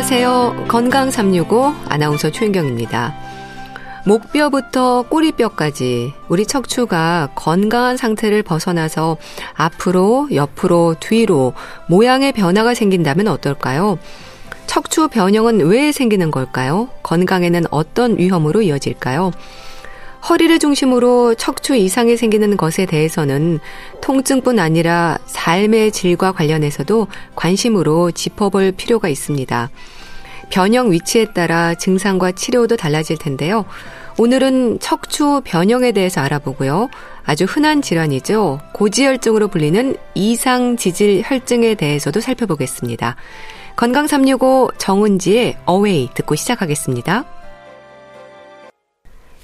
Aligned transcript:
안녕하세요. 0.00 0.64
건강 0.66 1.10
365 1.10 1.74
아나운서 1.86 2.30
최인경입니다. 2.30 3.14
목뼈부터 4.06 5.02
꼬리뼈까지 5.02 6.14
우리 6.30 6.46
척추가 6.46 7.28
건강한 7.34 7.98
상태를 7.98 8.42
벗어나서 8.42 9.18
앞으로, 9.52 10.30
옆으로, 10.32 10.96
뒤로 11.00 11.52
모양의 11.86 12.32
변화가 12.32 12.72
생긴다면 12.72 13.28
어떨까요? 13.28 13.98
척추 14.66 15.06
변형은 15.08 15.66
왜 15.66 15.92
생기는 15.92 16.30
걸까요? 16.30 16.88
건강에는 17.02 17.64
어떤 17.70 18.16
위험으로 18.16 18.62
이어질까요? 18.62 19.32
허리를 20.28 20.58
중심으로 20.58 21.34
척추 21.34 21.74
이상이 21.74 22.16
생기는 22.16 22.56
것에 22.56 22.84
대해서는 22.86 23.58
통증뿐 24.02 24.58
아니라 24.58 25.18
삶의 25.26 25.92
질과 25.92 26.32
관련해서도 26.32 27.06
관심으로 27.34 28.10
짚어볼 28.10 28.72
필요가 28.72 29.08
있습니다. 29.08 29.70
변형 30.50 30.92
위치에 30.92 31.26
따라 31.32 31.74
증상과 31.74 32.32
치료도 32.32 32.76
달라질 32.76 33.16
텐데요. 33.16 33.64
오늘은 34.18 34.80
척추 34.80 35.40
변형에 35.44 35.92
대해서 35.92 36.20
알아보고요. 36.20 36.90
아주 37.24 37.44
흔한 37.44 37.80
질환이죠. 37.80 38.60
고지혈증으로 38.74 39.48
불리는 39.48 39.96
이상 40.14 40.76
지질 40.76 41.22
혈증에 41.24 41.74
대해서도 41.74 42.20
살펴보겠습니다. 42.20 43.16
건강 43.76 44.06
365 44.06 44.72
정은지의 44.76 45.56
어웨이 45.64 46.10
듣고 46.14 46.34
시작하겠습니다. 46.34 47.24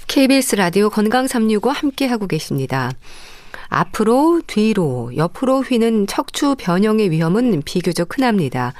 KBS 0.08 0.56
라디오 0.56 0.91
건강 0.91 1.26
365 1.26 1.70
함께 1.70 2.06
하고 2.06 2.26
계십니다. 2.26 2.91
앞으로, 3.68 4.41
뒤로, 4.46 5.10
옆으로 5.16 5.62
휘는 5.62 6.06
척추 6.06 6.54
변형의 6.56 7.10
위험은 7.10 7.62
비교적 7.64 8.16
흔합니다. 8.16 8.74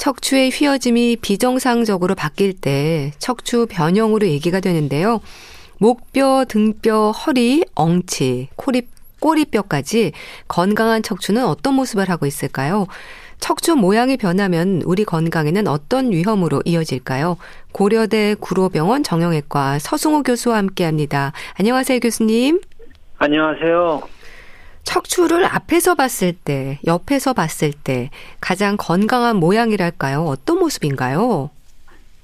척추의 0.00 0.48
휘어짐이 0.48 1.18
비정상적으로 1.20 2.14
바뀔 2.14 2.54
때 2.54 3.12
척추 3.18 3.66
변형으로 3.68 4.26
얘기가 4.28 4.58
되는데요. 4.60 5.20
목뼈, 5.78 6.46
등뼈, 6.48 7.10
허리, 7.10 7.66
엉치, 7.74 8.48
코리, 8.56 8.88
꼬리뼈까지 9.20 10.12
건강한 10.48 11.02
척추는 11.02 11.44
어떤 11.44 11.74
모습을 11.74 12.08
하고 12.08 12.24
있을까요? 12.24 12.86
척추 13.40 13.76
모양이 13.76 14.16
변하면 14.16 14.80
우리 14.86 15.04
건강에는 15.04 15.68
어떤 15.68 16.10
위험으로 16.12 16.62
이어질까요? 16.64 17.36
고려대 17.72 18.34
구로병원 18.40 19.02
정형외과 19.02 19.78
서승호 19.80 20.22
교수와 20.22 20.56
함께 20.56 20.84
합니다. 20.86 21.32
안녕하세요, 21.58 22.00
교수님. 22.00 22.62
안녕하세요. 23.18 24.19
척추를 24.84 25.44
앞에서 25.44 25.94
봤을 25.94 26.32
때, 26.32 26.78
옆에서 26.86 27.32
봤을 27.32 27.72
때 27.72 28.10
가장 28.40 28.76
건강한 28.78 29.36
모양이랄까요? 29.36 30.20
어떤 30.20 30.58
모습인가요? 30.58 31.50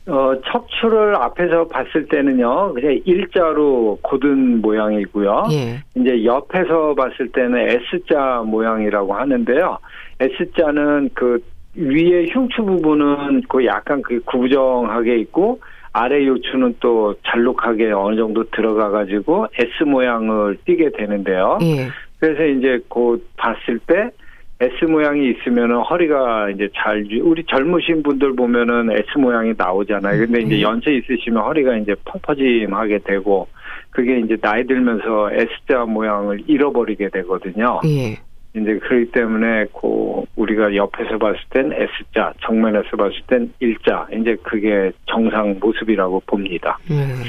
어, 0.09 0.33
척추를 0.53 1.17
앞에서 1.17 1.67
봤을 1.67 2.07
때는요, 2.07 2.75
그냥 2.75 3.01
일자로 3.05 3.99
곧은 4.03 4.61
모양이고요. 4.61 5.49
예. 5.51 5.83
이제 5.97 6.25
옆에서 6.25 6.95
봤을 6.95 7.29
때는 7.33 7.69
S자 7.69 8.43
모양이라고 8.47 9.15
하는데요. 9.15 9.79
S자는 10.21 11.11
그 11.15 11.43
위에 11.75 12.27
흉추 12.29 12.63
부분은 12.63 13.43
그 13.49 13.67
약간 13.67 14.01
그 14.03 14.21
구부정하게 14.25 15.19
있고 15.19 15.61
아래 15.93 16.27
요추는 16.27 16.77
또 16.81 17.15
잘록하게 17.27 17.91
어느 17.93 18.17
정도 18.17 18.45
들어가 18.51 18.91
가지고 18.91 19.47
S 19.59 19.83
모양을 19.85 20.59
띠게 20.65 20.91
되는데요. 20.97 21.59
예. 21.63 21.89
그래서 22.19 22.45
이제 22.45 22.81
곧 22.89 23.27
봤을 23.37 23.79
때 23.81 24.11
S 24.59 24.87
모양이 24.87 25.31
있으면은 25.31 25.81
허리가 25.83 26.49
이제 26.51 26.69
잘 26.75 27.07
우리 27.23 27.45
젊으신 27.45 28.03
분들 28.03 28.35
보면은 28.35 28.91
S 28.91 29.19
모양이 29.19 29.53
나오잖아요. 29.57 30.19
근데 30.19 30.41
이제 30.41 30.57
음. 30.57 30.61
연세 30.63 30.95
있으시면 30.95 31.43
허리가 31.43 31.77
이제 31.77 31.95
펑퍼짐하게 32.05 33.01
되고 33.05 33.49
그게 33.91 34.19
이제 34.21 34.37
나이 34.37 34.67
들면서 34.67 35.31
S자 35.33 35.85
모양을 35.85 36.43
잃어버리게 36.47 37.11
되거든요. 37.11 37.81
예. 37.85 38.19
이제 38.59 38.79
그렇기 38.79 39.11
때문에 39.13 39.67
그 39.79 40.25
우리가 40.37 40.75
옆에서 40.75 41.19
봤을 41.19 41.39
땐 41.51 41.73
S자, 41.73 42.33
정면에서 42.41 42.97
봤을 42.97 43.21
땐 43.27 43.53
일자. 43.61 44.07
이제 44.11 44.37
그게 44.43 44.91
정상 45.07 45.59
모습이라고 45.61 46.23
봅니다. 46.27 46.79
음. 46.91 47.23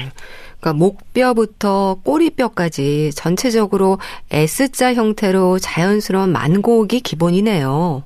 그러니까 0.60 0.84
목뼈부터 0.84 1.98
꼬리뼈까지 2.04 3.10
전체적으로 3.12 3.98
S자 4.30 4.94
형태로 4.94 5.58
자연스러운 5.58 6.32
만곡이 6.32 7.00
기본이네요. 7.00 8.02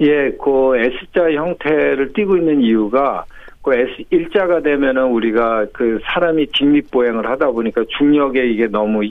예, 0.00 0.30
그 0.42 0.76
S자 0.76 1.32
형태를 1.32 2.12
띠고 2.12 2.36
있는 2.36 2.60
이유가 2.62 3.24
그 3.62 3.74
S 3.74 4.04
일자가 4.10 4.62
되면은 4.62 5.04
우리가 5.04 5.66
그 5.72 5.98
사람이 6.04 6.48
직립보행을 6.48 7.28
하다 7.28 7.50
보니까 7.50 7.84
중력에 7.98 8.46
이게 8.46 8.66
너무 8.66 9.02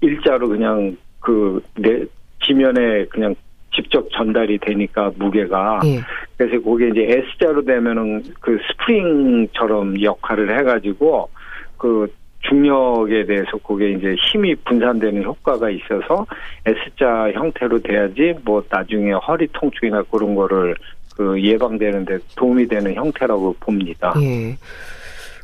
일자로 0.00 0.48
그냥 0.48 0.96
그 1.20 1.62
내, 1.76 2.04
지면에 2.42 3.06
그냥 3.06 3.34
직접 3.74 4.08
전달이 4.10 4.58
되니까 4.58 5.10
무게가 5.16 5.80
예. 5.84 6.00
그래서 6.36 6.62
그게 6.62 6.88
이제 6.88 7.22
S자로 7.32 7.64
되면은 7.64 8.24
그 8.40 8.58
스프링처럼 8.68 10.02
역할을 10.02 10.58
해가지고 10.58 11.30
그 11.78 12.06
중력에 12.48 13.26
대해서 13.26 13.56
그게 13.66 13.92
이제 13.92 14.14
힘이 14.30 14.54
분산되는 14.54 15.22
효과가 15.24 15.70
있어서 15.70 16.26
S자 16.64 17.30
형태로 17.32 17.80
돼야지 17.80 18.34
뭐 18.44 18.62
나중에 18.68 19.12
허리 19.12 19.46
통증이나 19.52 20.02
그런 20.10 20.34
거를 20.34 20.74
그 21.16 21.40
예방되는데 21.40 22.18
도움이 22.36 22.68
되는 22.68 22.94
형태라고 22.94 23.56
봅니다. 23.60 24.14
예. 24.20 24.56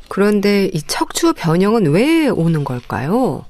그런데 0.09 0.65
이 0.67 0.79
척추 0.83 1.33
변형은 1.33 1.93
왜 1.93 2.29
오는 2.29 2.65
걸까요? 2.65 3.45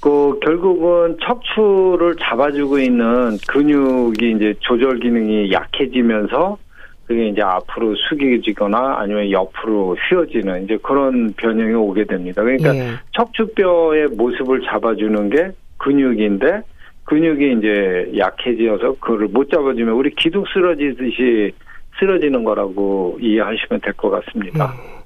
그 0.00 0.38
결국은 0.40 1.18
척추를 1.22 2.16
잡아주고 2.20 2.78
있는 2.78 3.38
근육이 3.48 4.32
이제 4.36 4.54
조절 4.60 4.98
기능이 5.00 5.52
약해지면서 5.52 6.56
그게 7.06 7.28
이제 7.28 7.40
앞으로 7.42 7.94
숙여지거나 8.08 8.96
아니면 8.98 9.30
옆으로 9.30 9.96
휘어지는 10.08 10.64
이제 10.64 10.76
그런 10.82 11.32
변형이 11.34 11.72
오게 11.74 12.04
됩니다. 12.04 12.42
그러니까 12.42 12.74
예. 12.74 12.90
척추뼈의 13.16 14.08
모습을 14.16 14.62
잡아주는 14.62 15.30
게 15.30 15.50
근육인데 15.78 16.62
근육이 17.04 17.58
이제 17.58 18.12
약해지어서 18.18 18.94
그걸 19.00 19.28
못 19.28 19.48
잡아주면 19.50 19.94
우리 19.94 20.12
기둥 20.16 20.44
쓰러지듯이 20.52 21.52
쓰러지는 21.98 22.42
거라고 22.44 23.16
이해하시면 23.20 23.80
될 23.82 23.92
것 23.94 24.10
같습니다. 24.10 24.74
예. 24.76 24.96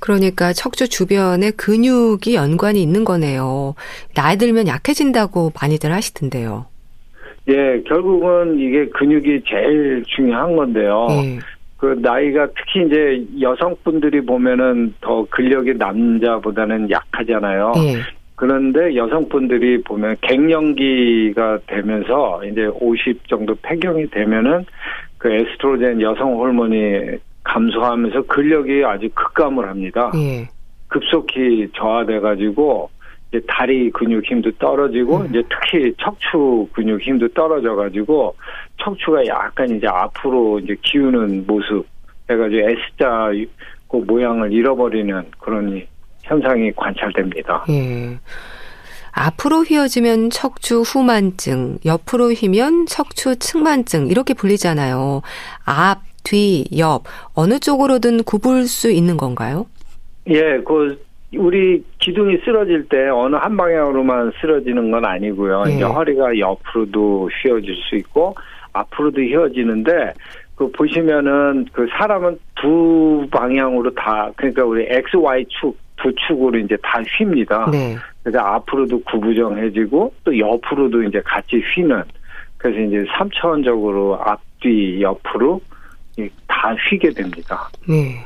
그러니까 0.00 0.52
척추 0.52 0.88
주변에 0.88 1.50
근육이 1.50 2.34
연관이 2.34 2.82
있는 2.82 3.04
거네요. 3.04 3.74
나이 4.14 4.36
들면 4.36 4.68
약해진다고 4.68 5.52
많이들 5.60 5.92
하시던데요. 5.92 6.66
예, 7.48 7.82
결국은 7.86 8.58
이게 8.58 8.86
근육이 8.86 9.42
제일 9.46 10.02
중요한 10.06 10.56
건데요. 10.56 11.06
예. 11.10 11.38
그 11.76 11.98
나이가 12.00 12.46
특히 12.56 12.86
이제 12.86 13.26
여성분들이 13.40 14.22
보면은 14.22 14.94
더 15.00 15.26
근력이 15.28 15.74
남자보다는 15.74 16.90
약하잖아요. 16.90 17.72
예. 17.76 18.00
그런데 18.36 18.96
여성분들이 18.96 19.82
보면 19.82 20.16
갱년기가 20.22 21.58
되면서 21.66 22.42
이제 22.44 22.66
50 22.66 23.28
정도 23.28 23.54
폐경이 23.62 24.08
되면은 24.08 24.64
그 25.18 25.32
에스트로겐 25.32 26.00
여성 26.00 26.34
호르몬이 26.34 27.18
감소하면서 27.44 28.22
근력이 28.22 28.84
아주 28.84 29.08
급감을 29.14 29.68
합니다. 29.68 30.10
예. 30.16 30.48
급속히 30.88 31.68
저하돼 31.74 32.20
가지고 32.20 32.88
다리 33.46 33.90
근육 33.90 34.24
힘도 34.24 34.50
떨어지고 34.58 35.18
음. 35.18 35.26
이제 35.30 35.42
특히 35.48 35.94
척추 36.00 36.68
근육 36.72 37.00
힘도 37.02 37.28
떨어져 37.28 37.74
가지고 37.74 38.34
척추가 38.82 39.24
약간 39.26 39.70
이제 39.70 39.86
앞으로 39.86 40.58
이제 40.60 40.76
기우는 40.82 41.46
모습 41.46 41.86
해가지고 42.30 42.68
S자 42.68 43.30
그 43.88 43.96
모양을 43.96 44.52
잃어버리는 44.52 45.24
그런 45.38 45.86
현상이 46.22 46.72
관찰됩니다. 46.72 47.64
예. 47.68 48.18
앞으로 49.12 49.62
휘어지면 49.62 50.30
척추 50.30 50.80
후만증, 50.80 51.78
옆으로 51.84 52.32
휘면 52.32 52.86
척추 52.86 53.36
측만증 53.36 54.08
이렇게 54.08 54.34
불리잖아요. 54.34 55.22
앞, 55.64 56.00
뒤, 56.24 56.64
옆 56.76 57.04
어느 57.34 57.60
쪽으로든 57.60 58.24
굽을 58.24 58.64
수 58.64 58.90
있는 58.90 59.16
건가요? 59.16 59.66
예, 60.28 60.58
그 60.66 61.03
우리 61.38 61.84
기둥이 61.98 62.38
쓰러질 62.44 62.88
때 62.88 63.08
어느 63.08 63.36
한 63.36 63.56
방향으로만 63.56 64.32
쓰러지는 64.40 64.90
건 64.90 65.04
아니고요. 65.04 65.64
예. 65.68 65.72
이제 65.72 65.82
허리가 65.84 66.38
옆으로도 66.38 67.30
휘어질 67.42 67.74
수 67.88 67.96
있고 67.96 68.34
앞으로도 68.72 69.20
휘어지는데 69.20 70.12
그 70.56 70.70
보시면은 70.70 71.66
그 71.72 71.86
사람은 71.98 72.38
두 72.54 73.26
방향으로 73.30 73.94
다 73.94 74.30
그러니까 74.36 74.64
우리 74.64 74.86
X, 74.88 75.16
Y 75.16 75.46
축 75.48 75.84
두 75.96 76.12
축으로 76.26 76.58
이제 76.58 76.76
다 76.82 77.00
휩니다. 77.02 77.66
네. 77.70 77.96
그래서 78.22 78.38
앞으로도 78.38 79.02
구부정해지고 79.04 80.14
또 80.24 80.38
옆으로도 80.38 81.02
이제 81.04 81.20
같이 81.24 81.62
휘는 81.74 82.02
그래서 82.56 82.80
이제 82.80 83.04
삼차원적으로 83.16 84.18
앞뒤 84.20 85.00
옆으로 85.02 85.60
다다 86.46 86.74
휘게 86.88 87.10
됩니다. 87.10 87.68
네. 87.88 88.18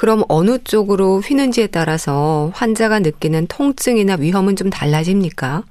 그럼 0.00 0.22
어느 0.30 0.56
쪽으로 0.64 1.18
휘는지에 1.18 1.66
따라서 1.66 2.50
환자가 2.54 3.00
느끼는 3.00 3.48
통증이나 3.48 4.16
위험은 4.18 4.56
좀 4.56 4.70
달라집니까? 4.70 5.62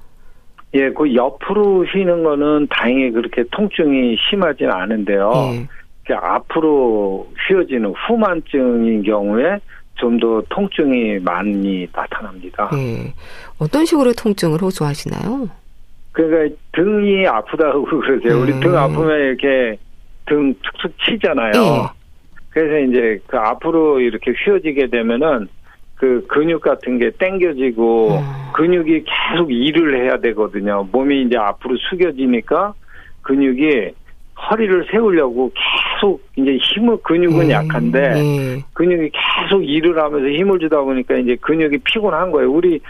예, 0.74 0.88
그 0.90 1.12
옆으로 1.12 1.84
휘는 1.84 2.22
거는 2.22 2.68
다행히 2.70 3.10
그렇게 3.10 3.42
통증이 3.50 4.16
심하지는 4.30 4.70
않은데요. 4.70 5.32
예. 5.34 5.68
앞으로 6.14 7.26
휘어지는 7.48 7.92
후만증인 8.06 9.02
경우에 9.02 9.58
좀 9.96 10.20
더 10.20 10.40
통증이 10.48 11.18
많이 11.18 11.88
나타납니다. 11.92 12.70
예. 12.74 13.12
어떤 13.58 13.84
식으로 13.84 14.12
통증을 14.12 14.62
호소하시나요? 14.62 15.48
그러니까 16.12 16.56
등이 16.70 17.26
아프다고 17.26 17.82
그러세요. 17.98 18.36
음. 18.36 18.42
우리 18.42 18.60
등 18.60 18.76
아프면 18.76 19.10
이렇게 19.18 19.76
등 20.26 20.54
툭툭 20.62 20.92
치잖아요. 21.04 21.50
예. 21.56 21.99
그래서 22.50 22.78
이제 22.78 23.20
그 23.26 23.36
앞으로 23.38 24.00
이렇게 24.00 24.32
휘어지게 24.32 24.88
되면은 24.88 25.48
그 25.94 26.26
근육 26.28 26.62
같은 26.62 26.98
게 26.98 27.10
당겨지고 27.10 28.12
음. 28.12 28.52
근육이 28.54 29.04
계속 29.04 29.52
일을 29.52 30.02
해야 30.02 30.16
되거든요. 30.18 30.88
몸이 30.90 31.22
이제 31.22 31.36
앞으로 31.36 31.76
숙여지니까 31.76 32.72
근육이 33.22 33.90
허리를 34.50 34.86
세우려고 34.90 35.52
계속 35.52 36.22
이제 36.36 36.56
힘을 36.56 36.96
근육은 37.04 37.46
음. 37.46 37.50
약한데 37.50 37.98
음. 38.20 38.62
근육이 38.72 39.10
계속 39.10 39.62
일을 39.62 39.98
하면서 40.02 40.26
힘을 40.26 40.58
주다 40.58 40.80
보니까 40.80 41.16
이제 41.16 41.36
근육이 41.40 41.78
피곤한 41.84 42.30
거예요. 42.30 42.50
우리 42.50 42.80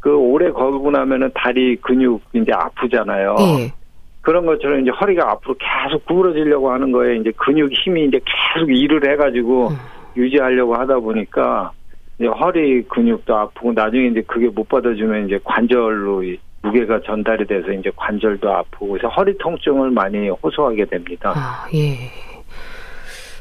그 0.00 0.14
오래 0.16 0.50
걸고 0.50 0.90
나면은 0.90 1.30
다리 1.34 1.76
근육 1.76 2.20
이제 2.32 2.52
아프잖아요. 2.52 3.36
네. 3.38 3.72
그런 4.20 4.46
것처럼 4.46 4.80
이제 4.80 4.90
허리가 4.90 5.30
앞으로 5.30 5.54
계속 5.58 6.04
구부러지려고 6.06 6.70
하는 6.70 6.92
거에 6.92 7.16
이제 7.16 7.32
근육 7.36 7.72
힘이 7.72 8.06
이제 8.06 8.20
계속 8.54 8.70
일을 8.70 9.10
해가지고 9.12 9.68
음. 9.68 9.76
유지하려고 10.16 10.74
하다 10.74 10.98
보니까 10.98 11.72
이제 12.18 12.26
허리 12.26 12.82
근육도 12.82 13.34
아프고 13.34 13.72
나중에 13.72 14.08
이제 14.08 14.22
그게 14.22 14.48
못 14.48 14.68
받아주면 14.68 15.26
이제 15.26 15.38
관절로 15.44 16.22
무게가 16.62 17.00
전달이 17.02 17.46
돼서 17.46 17.72
이제 17.72 17.90
관절도 17.94 18.52
아프고 18.52 18.88
그래서 18.88 19.08
허리 19.08 19.36
통증을 19.38 19.90
많이 19.90 20.28
호소하게 20.28 20.86
됩니다. 20.86 21.32
아, 21.36 21.66
예. 21.72 22.10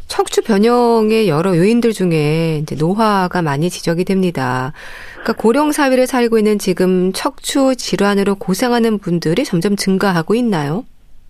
척추 0.07 0.41
변형의 0.41 1.27
여러 1.29 1.55
요인들 1.55 1.91
중에 1.91 2.59
이제 2.61 2.75
노화가 2.75 3.41
많이 3.41 3.69
지적이 3.69 4.05
됩니다. 4.05 4.73
그러니까 5.13 5.33
고령 5.33 5.71
사회를 5.71 6.07
살고 6.07 6.37
있는 6.37 6.57
지금 6.57 7.11
척추 7.13 7.75
질환으로 7.75 8.35
고생하는 8.35 8.99
분들이 8.99 9.43
점점 9.43 9.75
증가하고 9.75 10.35
있나요? 10.35 10.85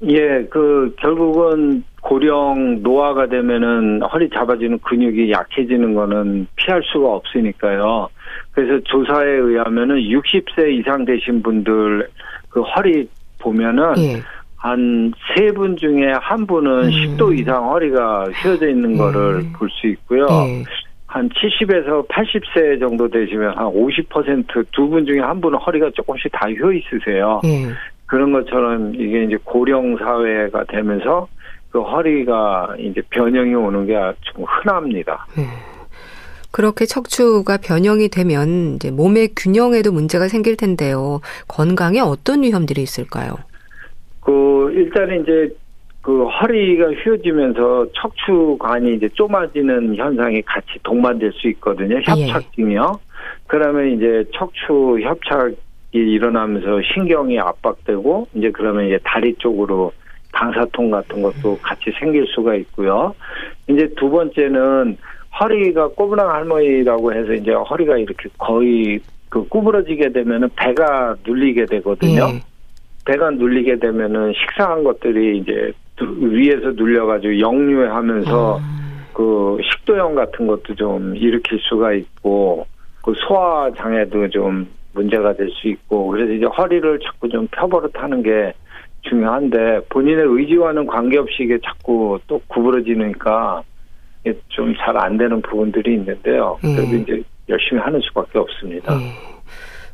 예, 0.07 0.45
그 0.50 0.95
결국은 1.00 1.83
고령 2.01 2.83
노화가 2.83 3.27
되면은 3.27 4.03
허리 4.03 4.29
잡아주는 4.29 4.80
근육이 4.80 5.31
약해지는 5.31 5.95
거는 5.95 6.47
피할 6.56 6.81
수가 6.85 7.09
없으니까요. 7.15 8.07
그래서 8.51 8.81
조사에 8.85 9.27
의하면은 9.27 9.97
60세 9.97 10.80
이상 10.80 11.03
되신 11.03 11.41
분들 11.41 12.07
그 12.50 12.62
허리 12.62 13.09
보면은 13.39 13.94
예. 13.97 14.21
한 14.57 15.13
세 15.36 15.51
분 15.51 15.75
중에 15.77 16.12
한 16.19 16.45
분은 16.48 16.86
음. 16.86 16.89
10도 16.89 17.38
이상 17.39 17.69
허리가 17.69 18.25
휘어져 18.42 18.69
있는 18.69 18.92
음. 18.92 18.98
거를 18.98 19.45
볼수 19.54 19.88
있고요. 19.88 20.25
음. 20.25 20.63
한 21.06 21.30
70에서 21.30 22.07
80세 22.09 22.80
정도 22.80 23.07
되시면 23.07 23.56
한 23.57 23.68
50%두 23.68 24.89
분 24.89 25.06
중에 25.06 25.19
한 25.19 25.39
분은 25.39 25.57
허리가 25.59 25.89
조금씩 25.95 26.31
다 26.33 26.48
휘어 26.48 26.71
있으세요. 26.74 27.39
음. 27.45 27.74
그런 28.07 28.31
것처럼 28.33 28.94
이게 28.95 29.24
이제 29.24 29.38
고령 29.44 29.98
사회가 29.98 30.65
되면서 30.65 31.27
그 31.71 31.81
허리가 31.81 32.75
이제 32.80 33.01
변형이 33.09 33.54
오는 33.54 33.86
게 33.86 33.94
좀 34.21 34.44
흔합니다. 34.45 35.25
음. 35.38 35.45
그렇게 36.51 36.86
척추가 36.86 37.57
변형이 37.57 38.09
되면 38.09 38.75
이제 38.75 38.89
몸의 38.89 39.30
균형에도 39.36 39.92
문제가 39.92 40.27
생길 40.27 40.57
텐데요. 40.57 41.19
건강에 41.48 42.00
어떤 42.00 42.42
위험들이 42.44 42.81
있을까요? 42.81 43.36
그 44.27 44.74
일단은 44.75 45.24
이제 45.24 45.50
그 46.01 46.25
허리가 46.25 46.89
휘어지면서 46.91 47.88
척추관이 47.94 48.95
이제 48.95 49.07
좁아지는 49.13 49.95
현상이 49.95 50.41
같이 50.41 50.68
동반될 50.83 51.31
수 51.31 51.47
있거든요. 51.50 51.95
예. 51.95 52.27
협착증이요. 52.27 53.00
예. 53.00 53.07
그러면 53.47 53.94
이제 53.94 54.25
척추 54.33 55.00
협착이 55.01 55.56
일어나면서 55.94 56.81
신경이 56.94 57.39
압박되고 57.39 58.27
이제 58.35 58.51
그러면 58.51 58.88
이제 58.88 59.00
다리 59.06 59.33
쪽으로 59.35 59.94
방사통 60.33 60.91
같은 60.91 61.21
것도 61.21 61.57
같이 61.62 61.89
생길 61.97 62.27
수가 62.27 62.56
있고요. 62.56 63.15
이제 63.69 63.88
두 63.95 64.09
번째는 64.09 64.97
허리가 65.39 65.88
꼬부랑 65.88 66.30
할머니라고 66.30 67.13
해서 67.13 67.31
이제 67.33 67.53
허리가 67.53 67.97
이렇게 67.97 68.27
거의 68.38 69.00
그 69.30 69.47
구부러지게 69.47 70.12
되면은 70.12 70.50
배가 70.57 71.15
눌리게 71.25 71.65
되거든요. 71.65 72.27
예. 72.33 72.46
배가 73.07 73.31
눌리게 73.31 73.80
되면은 73.80 74.33
식상한 74.33 74.83
것들이 74.83 75.38
이제 75.39 75.71
위에서 76.19 76.71
눌려가지고 76.71 77.39
역류하면서 77.39 78.57
음. 78.57 78.63
그 79.13 79.57
식도염 79.63 80.13
같은 80.13 80.45
것도 80.45 80.75
좀 80.75 81.15
일으킬 81.15 81.57
수가 81.69 81.94
있고 81.94 82.68
그 83.04 83.13
소화 83.27 83.71
장애도 83.75 84.30
좀 84.30 84.68
문제가 84.94 85.33
될 85.33 85.50
수 85.50 85.69
있고 85.69 86.07
그래서 86.07 86.33
이제 86.33 86.45
허리를 86.45 87.00
자꾸 87.00 87.30
좀 87.30 87.48
펴버릇 87.51 87.92
하는 87.95 88.21
게 88.21 88.54
중요한데 89.04 89.81
본인의 89.89 90.25
의지와는 90.27 90.86
관계없이 90.86 91.44
이게 91.44 91.57
자꾸 91.63 92.19
또 92.27 92.42
구부러지니까 92.48 93.63
좀 94.50 94.74
잘 94.75 94.98
안 94.98 95.18
되는 95.18 95.42
부분들이 95.42 95.94
있는데요. 95.94 96.57
그래도 96.62 96.81
음. 96.92 97.00
이제 97.01 97.24
열심히 97.48 97.80
하는 97.81 98.01
수밖에 98.01 98.38
없습니다. 98.39 98.94
음. 98.94 98.99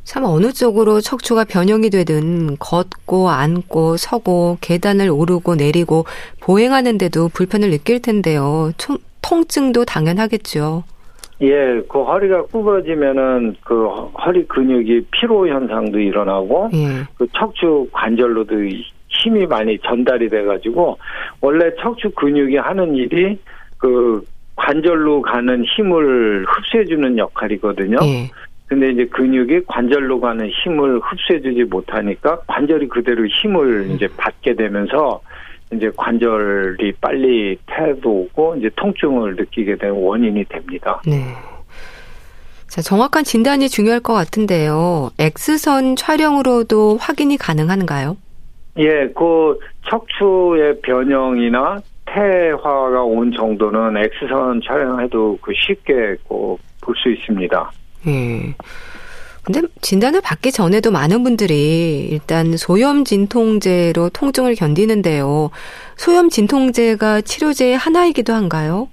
참 0.04 0.24
어느 0.24 0.52
쪽으로 0.52 1.00
척추가 1.00 1.44
변형이 1.44 1.90
되든 1.90 2.56
걷고 2.58 3.30
앉고 3.30 3.96
서고 3.96 4.58
계단을 4.60 5.10
오르고 5.10 5.56
내리고 5.56 6.04
보행하는데도 6.40 7.30
불편을 7.30 7.70
느낄 7.70 8.00
텐데요. 8.02 8.70
통, 8.76 8.98
통증도 9.22 9.86
당연하겠죠. 9.86 10.84
예, 11.40 11.82
그 11.88 12.02
허리가 12.02 12.42
구부러지면은 12.44 13.56
그 13.64 13.88
허리 13.88 14.46
근육이 14.46 15.06
피로 15.10 15.48
현상도 15.48 15.98
일어나고 15.98 16.70
예. 16.74 17.04
그 17.16 17.26
척추 17.36 17.88
관절로도 17.90 18.54
힘이 19.08 19.46
많이 19.46 19.78
전달이 19.78 20.28
돼가지고 20.28 20.98
원래 21.40 21.70
척추 21.80 22.10
근육이 22.10 22.56
하는 22.56 22.94
일이 22.94 23.38
그 23.78 24.24
관절로 24.54 25.22
가는 25.22 25.64
힘을 25.64 26.44
흡수해주는 26.46 27.18
역할이거든요. 27.18 27.98
예. 28.02 28.30
근데 28.66 28.90
이제 28.90 29.04
근육이 29.06 29.62
관절로 29.66 30.20
가는 30.20 30.48
힘을 30.48 31.00
흡수해주지 31.00 31.64
못하니까 31.64 32.40
관절이 32.46 32.88
그대로 32.88 33.26
힘을 33.26 33.90
이제 33.90 34.08
받게 34.16 34.54
되면서 34.54 35.20
이제 35.72 35.90
관절이 35.96 36.92
빨리 37.00 37.58
태도 37.66 38.10
오고 38.10 38.56
이제 38.56 38.70
통증을 38.76 39.36
느끼게 39.36 39.76
되는 39.76 39.94
원인이 39.94 40.44
됩니다. 40.44 41.02
네. 41.06 41.34
자, 42.68 42.80
정확한 42.80 43.22
진단이 43.22 43.68
중요할 43.68 44.00
것 44.00 44.14
같은데요. 44.14 45.10
X선 45.18 45.96
촬영으로도 45.96 46.96
확인이 46.98 47.36
가능한가요? 47.36 48.16
예, 48.78 49.08
그 49.14 49.58
척추의 49.88 50.80
변형이나 50.80 51.78
태화가 52.06 53.04
온 53.04 53.32
정도는 53.32 53.96
X선 53.96 54.62
촬영해도 54.66 55.38
그 55.40 55.52
쉽게 55.54 56.16
볼수 56.80 57.10
있습니다. 57.10 57.70
예. 58.06 58.54
근데 59.42 59.60
진단을 59.82 60.22
받기 60.22 60.52
전에도 60.52 60.90
많은 60.90 61.22
분들이 61.22 62.08
일단 62.10 62.56
소염 62.56 63.04
진통제로 63.04 64.08
통증을 64.08 64.54
견디는데요. 64.54 65.50
소염 65.96 66.30
진통제가 66.30 67.20
치료제의 67.20 67.76
하나이기도 67.76 68.32
한가요? 68.32 68.88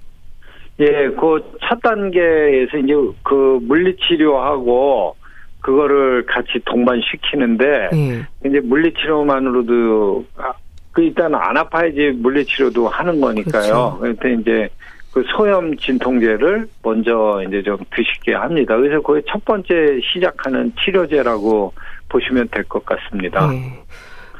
예, 0.80 0.86
그 1.18 1.52
첫 1.72 1.80
단계에서 1.80 2.76
이제 2.76 2.92
그 3.22 3.58
물리치료하고 3.62 5.16
그거를 5.60 6.26
같이 6.26 6.60
동반시키는데 6.66 7.88
예. 7.94 8.26
이제 8.46 8.60
물리치료만으로도 8.60 10.24
아, 10.36 10.52
그 10.90 11.00
일단 11.02 11.34
안 11.34 11.56
아파야지 11.56 12.10
물리치료도 12.18 12.88
하는 12.88 13.22
거니까요. 13.22 13.52
그렇죠. 13.62 13.98
그런데 14.00 14.34
이제 14.34 14.68
그 15.12 15.22
소염 15.36 15.76
진통제를 15.76 16.68
먼저 16.82 17.42
이제 17.46 17.62
좀 17.62 17.76
드시게 17.94 18.34
합니다. 18.34 18.76
그래서 18.76 19.00
거의 19.02 19.22
첫 19.28 19.44
번째 19.44 20.00
시작하는 20.12 20.72
치료제라고 20.82 21.72
보시면 22.08 22.48
될 22.50 22.64
것 22.64 22.84
같습니다. 22.86 23.46
네. 23.50 23.82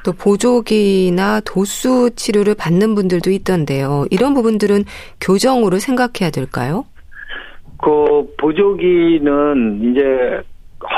또 0.05 0.13
보조기나 0.13 1.41
도수 1.45 2.11
치료를 2.17 2.55
받는 2.59 2.95
분들도 2.95 3.31
있던데요. 3.31 4.07
이런 4.11 4.35
부분들은 4.35 4.85
교정으로 5.21 5.79
생각해야 5.79 6.31
될까요? 6.33 6.85
그 7.81 8.27
보조기는 8.39 9.91
이제 9.93 10.41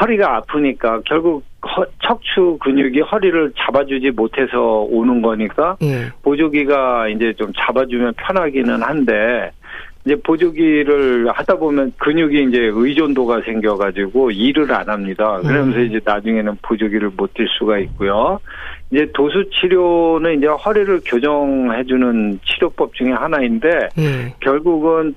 허리가 0.00 0.37
아프니까 0.37 1.00
결국 1.04 1.45
허, 1.66 1.85
척추 2.02 2.57
근육이 2.61 3.00
허리를 3.00 3.52
잡아주지 3.59 4.11
못해서 4.12 4.59
오는 4.88 5.21
거니까 5.21 5.76
예. 5.83 6.11
보조기가 6.23 7.09
이제 7.09 7.35
좀 7.37 7.52
잡아주면 7.57 8.14
편하기는 8.16 8.83
한데 8.83 9.50
이제 10.05 10.17
보조기를 10.17 11.31
하다 11.33 11.57
보면 11.57 11.93
근육이 11.99 12.45
이제 12.49 12.59
의존도가 12.73 13.41
생겨가지고 13.43 14.33
일을 14.33 14.71
안 14.73 14.89
합니다. 14.89 15.41
그러면서 15.41 15.79
음. 15.79 15.87
이제 15.87 16.01
나중에는 16.05 16.59
보조기를 16.63 17.11
못 17.17 17.33
들 17.35 17.47
수가 17.59 17.79
있고요. 17.79 18.39
이제 18.91 19.09
도수 19.15 19.49
치료는 19.51 20.39
이제 20.39 20.47
허리를 20.47 21.01
교정해주는 21.07 22.41
치료법 22.45 22.95
중에 22.95 23.13
하나인데 23.13 23.89
음. 23.99 24.31
결국은 24.41 25.15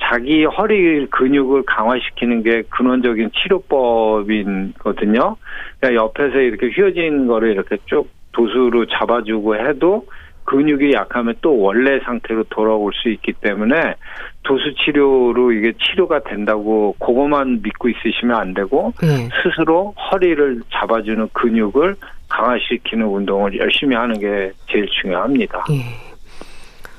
자기 0.00 0.44
허리 0.44 1.06
근육을 1.10 1.64
강화시키는 1.66 2.44
게 2.44 2.62
근원적인 2.70 3.30
치료법이거든요. 3.34 5.36
그러니까 5.80 6.04
옆에서 6.04 6.38
이렇게 6.38 6.68
휘어진 6.68 7.26
거를 7.26 7.50
이렇게 7.50 7.76
쭉 7.86 8.08
도수로 8.32 8.86
잡아주고 8.86 9.56
해도 9.56 10.06
근육이 10.48 10.92
약하면 10.94 11.34
또 11.42 11.58
원래 11.58 12.00
상태로 12.00 12.44
돌아올 12.44 12.92
수 12.94 13.10
있기 13.10 13.34
때문에 13.34 13.94
도수 14.44 14.74
치료로 14.82 15.52
이게 15.52 15.74
치료가 15.78 16.22
된다고 16.22 16.94
그것만 16.98 17.60
믿고 17.62 17.90
있으시면 17.90 18.34
안 18.34 18.54
되고 18.54 18.94
네. 19.02 19.28
스스로 19.42 19.94
허리를 20.10 20.62
잡아주는 20.72 21.28
근육을 21.34 21.96
강화시키는 22.30 23.06
운동을 23.06 23.58
열심히 23.58 23.94
하는 23.94 24.18
게 24.18 24.52
제일 24.70 24.86
중요합니다. 25.02 25.66
네. 25.68 25.84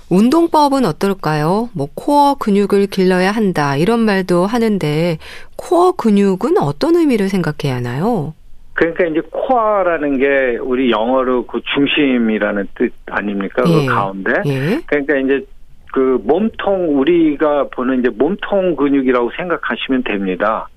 운동법은 0.10 0.86
어떨까요? 0.86 1.70
뭐 1.74 1.88
코어 1.96 2.36
근육을 2.36 2.88
길러야 2.88 3.32
한다 3.32 3.78
이런 3.78 4.00
말도 4.00 4.46
하는데 4.46 5.18
코어 5.56 5.94
근육은 5.94 6.58
어떤 6.60 6.96
의미를 6.96 7.30
생각해야 7.30 7.78
하나요? 7.78 8.34
그러니까 8.80 9.08
이제 9.08 9.22
코어라는 9.30 10.20
게 10.20 10.58
우리 10.62 10.90
영어로 10.90 11.46
그 11.48 11.60
중심이라는 11.76 12.70
뜻 12.76 12.94
아닙니까? 13.08 13.64
그 13.64 13.72
예. 13.72 13.86
그 13.86 13.94
가운데. 13.94 14.32
예. 14.46 14.80
그러니까 14.86 15.18
이제 15.18 15.46
그 15.92 16.18
몸통 16.24 16.98
우리가 16.98 17.68
보는 17.74 18.00
이제 18.00 18.10
몸통 18.10 18.78
근육이라고 18.78 19.32
생각하시면 19.36 20.04
됩니다. 20.04 20.70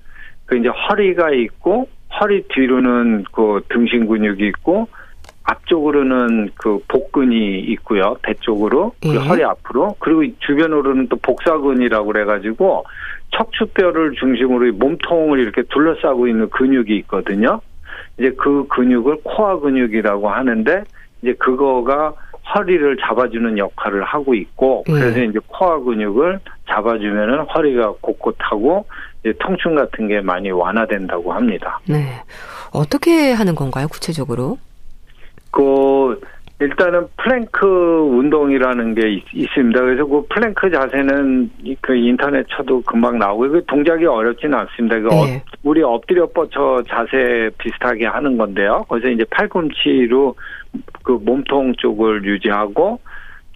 그 0.45 0.57
이제 0.57 0.67
허리가 0.67 1.31
있고 1.31 1.87
허리 2.19 2.43
뒤로는 2.49 3.23
그 3.31 3.61
등심 3.69 4.07
근육이 4.07 4.47
있고 4.47 4.89
앞쪽으로는 5.45 6.49
그 6.55 6.79
복근이 6.89 7.59
있고요. 7.59 8.17
배 8.21 8.33
쪽으로. 8.33 8.91
그 9.01 9.15
예. 9.15 9.17
허리 9.17 9.45
앞으로. 9.45 9.95
그리고 9.99 10.25
주변으로는 10.39 11.07
또 11.07 11.15
복사근이라고 11.21 12.05
그래가지고 12.05 12.83
척추뼈를 13.31 14.15
중심으로 14.19 14.73
몸통을 14.73 15.39
이렇게 15.39 15.63
둘러싸고 15.69 16.27
있는 16.27 16.49
근육이 16.49 16.97
있거든요. 16.97 17.61
이제 18.17 18.31
그 18.37 18.67
근육을 18.67 19.21
코어 19.23 19.59
근육이라고 19.59 20.29
하는데 20.29 20.83
이제 21.21 21.33
그거가 21.33 22.13
허리를 22.55 22.97
잡아주는 22.97 23.57
역할을 23.57 24.03
하고 24.03 24.35
있고 24.35 24.83
예. 24.89 24.93
그래서 24.93 25.19
이제 25.23 25.39
코어 25.47 25.79
근육을 25.79 26.39
잡아주면은 26.69 27.45
허리가 27.45 27.93
꼿꼿하고 28.01 28.85
이제 29.21 29.33
통증 29.39 29.75
같은 29.75 30.07
게 30.07 30.21
많이 30.21 30.51
완화된다고 30.51 31.33
합니다. 31.33 31.79
네. 31.87 32.21
어떻게 32.71 33.31
하는 33.31 33.55
건가요, 33.55 33.87
구체적으로? 33.87 34.57
그 35.51 36.19
일단은 36.59 37.07
플랭크 37.17 37.65
운동이라는 37.65 38.95
게 38.95 39.21
있, 39.33 39.49
습니다 39.53 39.81
그래서 39.81 40.05
그 40.05 40.25
플랭크 40.29 40.69
자세는 40.69 41.49
그 41.81 41.95
인터넷 41.95 42.45
쳐도 42.49 42.81
금방 42.83 43.19
나오고 43.19 43.49
그 43.49 43.65
동작이 43.65 44.05
어렵지는 44.05 44.57
않습니다. 44.59 44.99
그 44.99 45.07
네. 45.07 45.37
어, 45.37 45.41
우리 45.63 45.81
엎드려 45.81 46.27
뻗쳐 46.27 46.83
자세 46.87 47.49
비슷하게 47.57 48.05
하는 48.05 48.37
건데요. 48.37 48.85
그래서 48.87 49.09
이제 49.09 49.25
팔꿈치로 49.29 50.35
그 51.03 51.19
몸통 51.23 51.73
쪽을 51.77 52.23
유지하고 52.23 52.99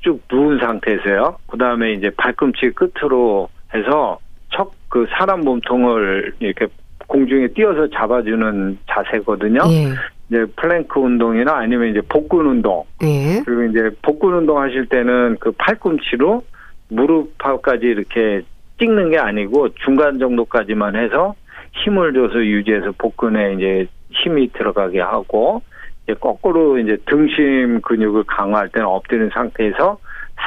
쭉 0.02 0.22
누운 0.32 0.60
상태에서요. 0.60 1.38
그 1.48 1.58
다음에 1.58 1.94
이제 1.94 2.10
발꿈치 2.18 2.72
끝으로 2.72 3.50
해서 3.74 4.20
척 4.50 4.78
그 4.90 5.06
사람 5.10 5.42
몸통을 5.42 6.34
이렇게 6.40 6.68
공중에 7.08 7.48
띄어서 7.48 7.90
잡아주는 7.90 8.78
자세거든요. 8.88 9.64
네. 9.68 9.94
이제 10.30 10.46
플랭크 10.56 11.00
운동이나 11.00 11.56
아니면 11.56 11.90
이제 11.90 12.02
복근 12.02 12.46
운동. 12.46 12.84
예. 13.04 13.42
그리고 13.46 13.64
이제 13.64 13.90
복근 14.02 14.34
운동 14.34 14.60
하실 14.60 14.86
때는 14.88 15.38
그 15.40 15.52
팔꿈치로 15.54 16.44
무릎까지 16.90 17.86
이렇게 17.86 18.42
찍는 18.80 19.12
게 19.12 19.18
아니고 19.18 19.70
중간 19.76 20.20
정도까지만 20.20 20.96
해서 20.96 21.36
힘을 21.84 22.14
줘서 22.14 22.36
유지해서 22.40 22.94
복근에 22.98 23.54
이제 23.54 23.88
힘이 24.12 24.52
들어가게 24.54 25.00
하고 25.02 25.62
이제 26.04 26.14
거꾸로 26.20 26.78
이제 26.78 26.98
등심 27.06 27.82
근육을 27.82 28.24
강화할 28.26 28.70
때는 28.70 28.88
엎드린 28.88 29.30
상태에서 29.34 29.98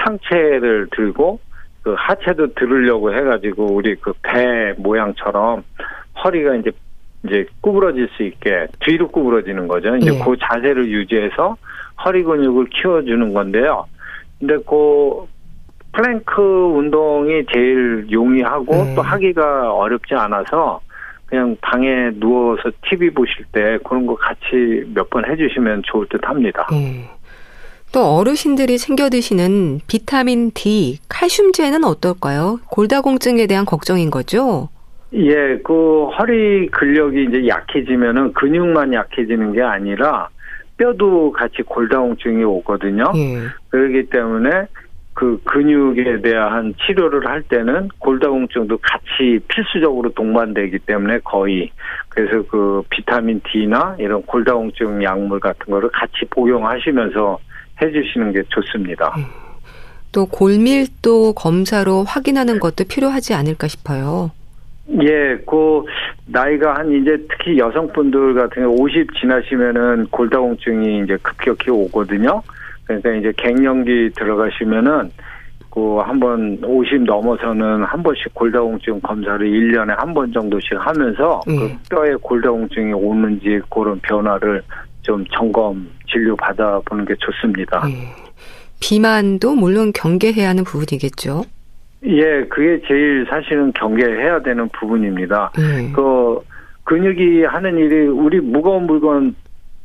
상체를 0.04 0.88
들고 0.92 1.40
그 1.82 1.94
하체도 1.96 2.54
들으려고 2.54 3.14
해가지고 3.14 3.66
우리 3.72 3.94
그 3.96 4.12
배 4.22 4.75
모양처럼 4.78 5.64
허리가 6.22 6.54
이제 6.56 6.70
이제 7.24 7.46
구부러질 7.60 8.08
수 8.16 8.22
있게 8.22 8.66
뒤로 8.80 9.08
구부러지는 9.08 9.68
거죠. 9.68 9.94
이제 9.96 10.12
예. 10.14 10.18
그 10.24 10.36
자세를 10.40 10.88
유지해서 10.90 11.56
허리 12.04 12.22
근육을 12.22 12.66
키워주는 12.70 13.32
건데요. 13.34 13.86
근데 14.38 14.56
그 14.66 15.26
플랭크 15.92 16.40
운동이 16.40 17.44
제일 17.52 18.06
용이하고 18.10 18.74
음. 18.74 18.94
또 18.94 19.02
하기가 19.02 19.72
어렵지 19.74 20.14
않아서 20.14 20.80
그냥 21.26 21.56
방에 21.60 22.10
누워서 22.14 22.70
TV 22.88 23.10
보실 23.10 23.44
때 23.52 23.78
그런 23.86 24.06
거 24.06 24.14
같이 24.16 24.84
몇 24.94 25.08
번 25.10 25.24
해주시면 25.30 25.82
좋을 25.84 26.06
듯 26.08 26.20
합니다. 26.26 26.66
예. 26.72 27.04
또 27.92 28.16
어르신들이 28.16 28.78
챙겨 28.78 29.10
드시는 29.10 29.80
비타민 29.88 30.52
D, 30.52 31.00
칼슘제는 31.08 31.82
어떨까요? 31.84 32.60
골다공증에 32.70 33.46
대한 33.48 33.64
걱정인 33.64 34.10
거죠? 34.10 34.68
예, 35.12 35.59
그 35.64 36.07
허리 36.19 36.69
근력이 36.69 37.25
이제 37.25 37.49
약해지면은 37.49 38.33
근육만 38.33 38.93
약해지는 38.93 39.52
게 39.52 39.62
아니라 39.62 40.29
뼈도 40.76 41.33
같이 41.33 41.62
골다공증이 41.62 42.45
오거든요. 42.45 43.05
예. 43.17 43.40
그렇기 43.71 44.09
때문에 44.09 44.67
그 45.12 45.40
근육에 45.45 46.23
대한 46.23 46.75
치료를 46.87 47.26
할 47.26 47.43
때는 47.43 47.88
골다공증도 47.99 48.79
같이 48.79 49.40
필수적으로 49.49 50.11
동반되기 50.12 50.79
때문에 50.79 51.19
거의 51.25 51.71
그래서 52.09 52.43
그 52.49 52.83
비타민 52.88 53.40
D나 53.45 53.97
이런 53.99 54.23
골다공증 54.23 55.02
약물 55.02 55.40
같은 55.40 55.67
거를 55.67 55.90
같이 55.90 56.25
복용하시면서 56.31 57.38
해주시는 57.83 58.33
게 58.33 58.43
좋습니다. 58.49 59.12
예. 59.19 59.25
또 60.12 60.26
골밀도 60.26 61.35
검사로 61.35 62.05
확인하는 62.05 62.59
것도 62.59 62.85
필요하지 62.88 63.35
않을까 63.35 63.69
싶어요. 63.69 64.31
예, 65.02 65.37
그 65.47 65.85
나이가 66.26 66.75
한 66.75 66.90
이제 66.92 67.16
특히 67.30 67.59
여성분들 67.59 68.35
같은 68.35 68.62
경우 68.62 68.76
50 68.80 69.06
지나시면은 69.20 70.06
골다공증이 70.11 71.04
이제 71.04 71.16
급격히 71.23 71.70
오거든요. 71.70 72.42
그러니까 72.85 73.12
이제 73.12 73.32
갱년기 73.37 74.11
들어가시면은 74.16 75.11
그 75.70 75.99
한번 75.99 76.59
50 76.64 77.04
넘어서는 77.04 77.85
한 77.85 78.02
번씩 78.02 78.35
골다공증 78.35 79.00
검사를 79.00 79.38
1년에 79.47 79.97
한 79.97 80.12
번 80.12 80.32
정도씩 80.32 80.73
하면서 80.76 81.40
음. 81.49 81.56
그 81.56 81.76
뼈에 81.90 82.14
골다공증이 82.20 82.92
오는지 82.92 83.61
그런 83.70 84.00
변화를 84.00 84.62
좀 85.02 85.25
점검 85.32 85.88
진료 86.11 86.35
받아보는 86.35 87.04
게 87.04 87.14
좋습니다. 87.20 87.87
음. 87.87 87.92
비만도 88.80 89.54
물론 89.54 89.92
경계해야 89.92 90.49
하는 90.49 90.64
부분이겠죠. 90.64 91.44
예, 92.04 92.45
그게 92.45 92.80
제일 92.87 93.26
사실은 93.28 93.73
경계해야 93.73 94.42
되는 94.42 94.69
부분입니다. 94.71 95.52
음. 95.59 95.92
그 95.95 96.40
근육이 96.85 97.45
하는 97.45 97.76
일이 97.76 98.07
우리 98.07 98.40
무거운 98.40 98.87
물건 98.87 99.35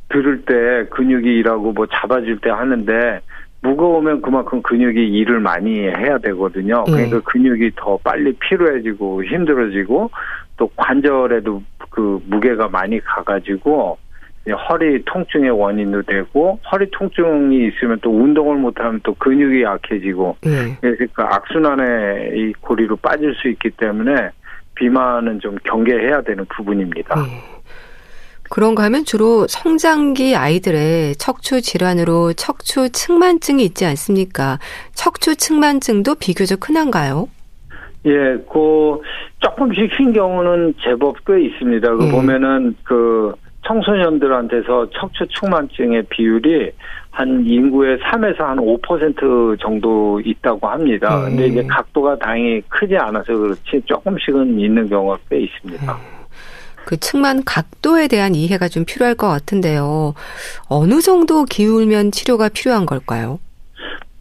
들을 0.08 0.42
때 0.44 0.88
근육이 0.90 1.38
일하고 1.38 1.72
뭐 1.72 1.86
잡아줄 1.86 2.38
때 2.40 2.50
하는데 2.50 3.20
무거우면 3.62 4.22
그만큼 4.22 4.62
근육이 4.62 5.08
일을 5.08 5.40
많이 5.40 5.80
해야 5.80 6.18
되거든요. 6.18 6.84
음. 6.88 6.92
그러니까 6.92 7.20
근육이 7.20 7.72
더 7.76 7.98
빨리 7.98 8.32
피로해지고 8.34 9.24
힘들어지고 9.24 10.10
또 10.56 10.70
관절에도 10.76 11.62
그 11.90 12.20
무게가 12.26 12.68
많이 12.68 13.00
가가지고 13.00 13.98
허리 14.52 15.04
통증의 15.04 15.50
원인도 15.50 16.02
되고 16.02 16.60
허리 16.70 16.90
통증이 16.90 17.68
있으면 17.68 17.98
또 18.00 18.10
운동을 18.10 18.56
못하면 18.56 19.00
또 19.02 19.14
근육이 19.14 19.62
약해지고 19.62 20.36
네. 20.42 20.76
그러니까 20.80 21.34
악순환의 21.34 22.32
이 22.34 22.52
고리로 22.60 22.96
빠질 22.96 23.34
수 23.34 23.48
있기 23.48 23.70
때문에 23.70 24.30
비만은 24.76 25.40
좀 25.40 25.56
경계해야 25.64 26.22
되는 26.22 26.44
부분입니다. 26.46 27.14
네. 27.16 27.22
그런가 28.48 28.84
하면 28.84 29.04
주로 29.04 29.46
성장기 29.48 30.36
아이들의 30.36 31.16
척추 31.16 31.60
질환으로 31.60 32.32
척추 32.34 32.90
측만증이 32.90 33.64
있지 33.64 33.84
않습니까? 33.86 34.58
척추 34.94 35.34
측만증도 35.34 36.14
비교적 36.16 36.68
흔한가요? 36.68 37.28
예, 38.06 38.12
그 38.48 39.00
조금씩 39.40 39.90
흰 39.98 40.12
경우는 40.12 40.74
제법 40.80 41.16
꽤 41.26 41.44
있습니다. 41.44 41.96
그 41.96 42.04
네. 42.04 42.10
보면은 42.12 42.76
그 42.84 43.34
청소년들한테서 43.66 44.90
척추 44.90 45.26
축만증의 45.28 46.04
비율이 46.10 46.70
한 47.10 47.44
인구의 47.46 47.98
3에서 47.98 48.38
한 48.40 48.58
5% 48.58 49.58
정도 49.60 50.20
있다고 50.20 50.68
합니다. 50.68 51.20
음. 51.20 51.30
근데 51.30 51.46
이제 51.46 51.62
각도가 51.66 52.16
다행히 52.18 52.60
크지 52.68 52.96
않아서 52.96 53.34
그렇지 53.34 53.82
조금씩은 53.86 54.60
있는 54.60 54.88
경우가 54.88 55.18
꽤 55.30 55.40
있습니다. 55.40 55.92
음. 55.92 56.16
그 56.84 56.96
측만 56.98 57.42
각도에 57.44 58.06
대한 58.06 58.34
이해가 58.34 58.68
좀 58.68 58.84
필요할 58.84 59.16
것 59.16 59.28
같은데요. 59.28 60.14
어느 60.68 61.00
정도 61.00 61.44
기울면 61.44 62.12
치료가 62.12 62.48
필요한 62.48 62.86
걸까요? 62.86 63.40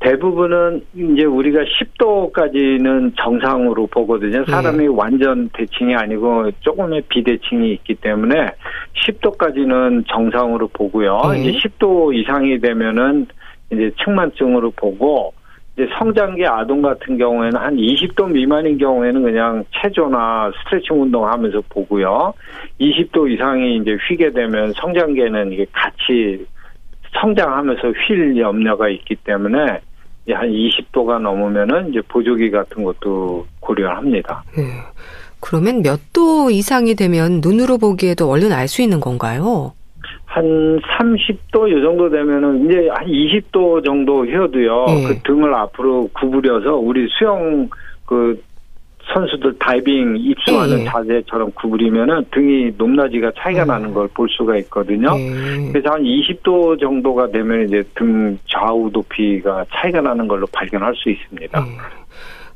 대부분은 0.05 0.83
이제 0.93 1.25
우리가 1.25 1.61
10도까지는 1.61 3.13
정상으로 3.17 3.87
보거든요. 3.87 4.45
사람이 4.45 4.77
네. 4.77 4.87
완전 4.87 5.49
대칭이 5.49 5.95
아니고 5.95 6.51
조금의 6.59 7.01
비대칭이 7.09 7.71
있기 7.73 7.95
때문에 7.95 8.51
10도까지는 9.07 10.05
정상으로 10.07 10.67
보고요. 10.67 11.21
네. 11.31 11.41
이제 11.41 11.57
10도 11.57 12.13
이상이 12.13 12.59
되면은 12.59 13.25
이제 13.71 13.91
측만증으로 14.03 14.71
보고 14.75 15.33
이제 15.73 15.89
성장기 15.97 16.45
아동 16.45 16.83
같은 16.83 17.17
경우에는 17.17 17.59
한 17.59 17.75
20도 17.75 18.29
미만인 18.31 18.77
경우에는 18.77 19.23
그냥 19.23 19.65
체조나 19.71 20.51
스트레칭 20.59 21.01
운동하면서 21.01 21.63
보고요. 21.69 22.31
20도 22.79 23.31
이상이 23.31 23.77
이제 23.77 23.97
휘게 24.07 24.33
되면 24.33 24.71
성장기에는 24.73 25.51
이게 25.51 25.65
같이 25.71 26.45
성장하면서 27.19 27.91
휠 28.07 28.37
염려가 28.37 28.89
있기 28.89 29.15
때문에 29.15 29.79
한 30.33 30.49
20도가 30.49 31.19
넘으면은 31.21 31.89
이제 31.89 32.01
보조기 32.07 32.49
같은 32.51 32.83
것도 32.83 33.45
고려합니다. 33.59 34.43
네. 34.57 34.63
그러면 35.39 35.81
몇 35.83 35.99
도 36.13 36.49
이상이 36.49 36.95
되면 36.95 37.41
눈으로 37.43 37.77
보기에도 37.77 38.29
얼른 38.29 38.51
알 38.51 38.67
수 38.67 38.81
있는 38.81 38.99
건가요? 38.99 39.73
한 40.25 40.43
30도 40.79 41.69
요 41.71 41.81
정도 41.81 42.09
되면은 42.09 42.65
이제 42.65 42.89
한 42.91 43.05
20도 43.05 43.83
정도 43.85 44.25
휘어도요. 44.25 44.85
네. 44.85 45.07
그 45.07 45.19
등을 45.23 45.53
앞으로 45.53 46.09
구부려서 46.13 46.75
우리 46.75 47.07
수영 47.09 47.69
그 48.05 48.41
선수들 49.13 49.57
다이빙 49.59 50.17
입수하는 50.17 50.77
네. 50.77 50.85
자세처럼 50.85 51.51
구부리면은 51.51 52.25
등이 52.31 52.73
높낮이가 52.77 53.31
차이가 53.37 53.63
음. 53.63 53.67
나는 53.67 53.93
걸 53.93 54.07
볼 54.15 54.27
수가 54.29 54.57
있거든요. 54.57 55.15
네. 55.15 55.69
그래서 55.71 55.89
한 55.91 56.03
20도 56.03 56.79
정도가 56.79 57.27
되면 57.31 57.67
이제 57.67 57.83
등 57.95 58.37
좌우 58.47 58.89
높이가 58.91 59.65
차이가 59.73 60.01
나는 60.01 60.27
걸로 60.27 60.45
발견할 60.47 60.93
수 60.95 61.09
있습니다. 61.09 61.59
네. 61.59 61.65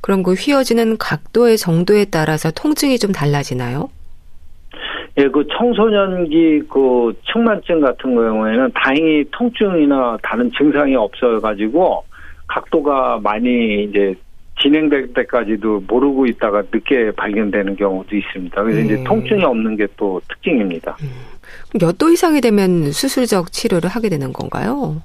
그럼 0.02 0.24
그 0.24 0.34
휘어지는 0.34 0.98
각도의 0.98 1.58
정도에 1.58 2.06
따라서 2.06 2.50
통증이 2.52 2.98
좀 2.98 3.12
달라지나요? 3.12 3.90
예, 5.18 5.28
그 5.28 5.46
청소년기 5.58 6.64
그 6.70 7.14
측만증 7.32 7.82
같은 7.82 8.16
경우에는 8.16 8.72
다행히 8.74 9.26
통증이나 9.32 10.18
다른 10.24 10.50
증상이 10.58 10.96
없어가지고 10.96 12.06
각도가 12.48 13.20
많이 13.22 13.84
이제 13.84 14.16
진행될 14.62 15.14
때까지도 15.14 15.84
모르고 15.88 16.26
있다가 16.28 16.64
늦게 16.72 17.12
발견되는 17.12 17.76
경우도 17.76 18.16
있습니다. 18.16 18.62
그래서 18.64 18.80
음. 18.80 18.86
이제 18.86 19.04
통증이 19.04 19.44
없는 19.44 19.76
게 19.78 19.88
또 19.98 20.22
특징입니다. 20.30 20.96
음. 21.02 21.10
몇도 21.80 22.10
이상이 22.10 22.42
되면 22.42 22.92
수술적 22.92 23.52
치료를 23.52 23.90
하게 23.90 24.10
되는 24.10 24.32
건가요? 24.32 25.02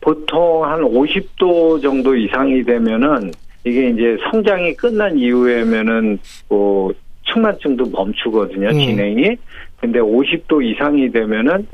보통 0.00 0.64
한 0.64 0.80
50도 0.82 1.80
정도 1.80 2.14
이상이 2.14 2.62
되면은 2.64 3.32
이게 3.64 3.90
이제 3.90 4.16
성장이 4.30 4.74
끝난 4.74 5.18
이후에면은 5.18 6.18
뭐 6.48 6.92
측만증도 7.32 7.86
멈추거든요, 7.90 8.68
음. 8.68 8.78
진행이. 8.78 9.36
근데 9.80 9.98
50도 10.00 10.62
이상이 10.62 11.10
되면은 11.10 11.66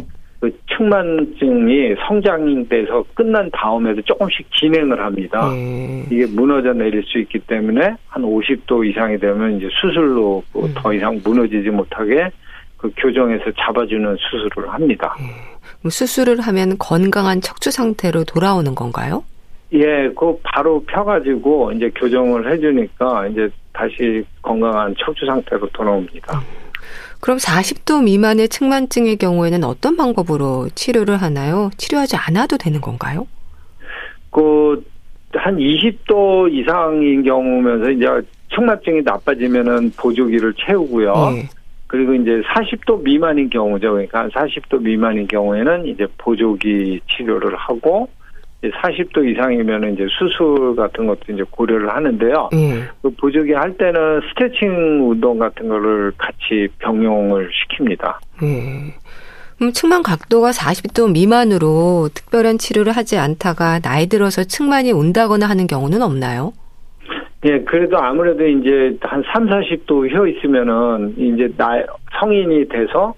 그 0.42 0.50
측만증이 0.76 1.94
성장돼서 2.04 3.04
끝난 3.14 3.48
다음에도 3.52 4.02
조금씩 4.02 4.44
진행을 4.58 5.00
합니다. 5.00 5.48
음. 5.50 6.04
이게 6.10 6.26
무너져 6.26 6.72
내릴 6.72 7.04
수 7.04 7.20
있기 7.20 7.38
때문에 7.46 7.94
한 8.08 8.22
50도 8.24 8.84
이상이 8.84 9.20
되면 9.20 9.56
이제 9.58 9.68
수술로 9.80 10.42
음. 10.56 10.74
더 10.74 10.92
이상 10.92 11.20
무너지지 11.22 11.70
못하게 11.70 12.28
그 12.76 12.90
교정해서 12.96 13.52
잡아주는 13.56 14.16
수술을 14.18 14.68
합니다. 14.68 15.14
음. 15.20 15.88
수술을 15.88 16.40
하면 16.40 16.76
건강한 16.76 17.40
척추 17.40 17.70
상태로 17.70 18.24
돌아오는 18.24 18.74
건가요? 18.74 19.22
예, 19.72 20.10
그 20.18 20.36
바로 20.42 20.82
펴가지고 20.82 21.70
이제 21.70 21.88
교정을 21.94 22.52
해주니까 22.52 23.28
이제 23.28 23.48
다시 23.72 24.24
건강한 24.42 24.92
척추 24.98 25.24
상태로 25.24 25.68
돌아옵니다. 25.72 26.40
음. 26.40 26.62
그럼 27.22 27.38
40도 27.38 28.02
미만의 28.02 28.48
측만증의 28.48 29.16
경우에는 29.16 29.62
어떤 29.62 29.96
방법으로 29.96 30.68
치료를 30.74 31.22
하나요? 31.22 31.70
치료하지 31.76 32.16
않아도 32.16 32.58
되는 32.58 32.80
건가요? 32.80 33.28
그, 34.30 34.84
한 35.32 35.56
20도 35.56 36.52
이상인 36.52 37.22
경우면서 37.22 37.90
이제 37.92 38.06
측만증이 38.52 39.02
나빠지면은 39.02 39.92
보조기를 39.96 40.54
채우고요. 40.54 41.12
네. 41.30 41.48
그리고 41.86 42.12
이제 42.12 42.42
40도 42.54 43.04
미만인 43.04 43.48
경우죠. 43.48 43.92
그러니까 43.92 44.22
한 44.22 44.30
40도 44.30 44.82
미만인 44.82 45.28
경우에는 45.28 45.86
이제 45.86 46.08
보조기 46.18 47.02
치료를 47.08 47.54
하고 47.54 48.08
40도 48.70 49.28
이상이면 49.28 49.94
이제 49.94 50.06
수술 50.10 50.76
같은 50.76 51.06
것도 51.06 51.32
이제 51.32 51.42
고려를 51.50 51.90
하는데요. 51.90 52.50
음. 52.52 52.88
그 53.02 53.10
보조기 53.10 53.52
할 53.52 53.76
때는 53.76 54.20
스트레칭 54.28 55.10
운동 55.10 55.38
같은 55.38 55.68
거를 55.68 56.12
같이 56.16 56.68
병용을 56.78 57.50
시킵니다. 57.50 58.14
음. 58.42 58.92
그럼 59.58 59.72
측만 59.72 60.02
각도가 60.02 60.50
40도 60.50 61.12
미만으로 61.12 62.08
특별한 62.14 62.58
치료를 62.58 62.92
하지 62.92 63.16
않다가 63.18 63.80
나이 63.80 64.06
들어서 64.06 64.44
측만이 64.44 64.92
온다거나 64.92 65.48
하는 65.48 65.66
경우는 65.66 66.02
없나요? 66.02 66.52
예, 67.44 67.60
그래도 67.60 67.98
아무래도 67.98 68.46
이제 68.46 68.96
한 69.00 69.22
3, 69.32 69.46
40도 69.46 70.08
휘어 70.08 70.26
있으면은 70.26 71.14
이제 71.18 71.48
나 71.56 71.82
성인이 72.20 72.68
돼서 72.68 73.14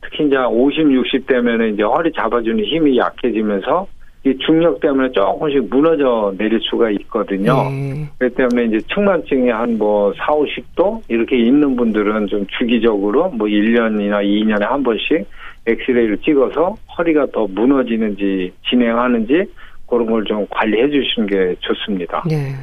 특히 0.00 0.26
이제 0.26 0.36
50, 0.36 0.92
60 0.92 1.26
되면은 1.26 1.74
이제 1.74 1.82
허리 1.82 2.12
잡아주는 2.12 2.64
힘이 2.64 2.98
약해지면서 2.98 3.86
이 4.28 4.38
중력 4.38 4.80
때문에 4.80 5.10
조금씩 5.12 5.70
무너져 5.70 6.34
내릴 6.36 6.60
수가 6.62 6.90
있거든요. 6.90 7.68
음. 7.68 8.08
그렇기 8.18 8.34
때문에 8.36 8.64
이제 8.66 8.86
측만증이 8.92 9.48
한 9.50 9.78
뭐 9.78 10.12
4, 10.16 10.26
50도 10.26 11.02
이렇게 11.08 11.38
있는 11.38 11.76
분들은 11.76 12.26
좀 12.26 12.46
주기적으로 12.58 13.30
뭐 13.30 13.46
1년이나 13.46 14.22
2년에 14.24 14.62
한 14.62 14.82
번씩 14.82 15.24
엑스레이를 15.66 16.18
찍어서 16.18 16.74
허리가 16.96 17.26
더 17.32 17.46
무너지는지 17.46 18.52
진행하는지 18.68 19.44
그런 19.88 20.06
걸 20.06 20.24
좀 20.24 20.46
관리해 20.50 20.88
주시는 20.90 21.28
게 21.28 21.54
좋습니다. 21.60 22.24
네. 22.28 22.54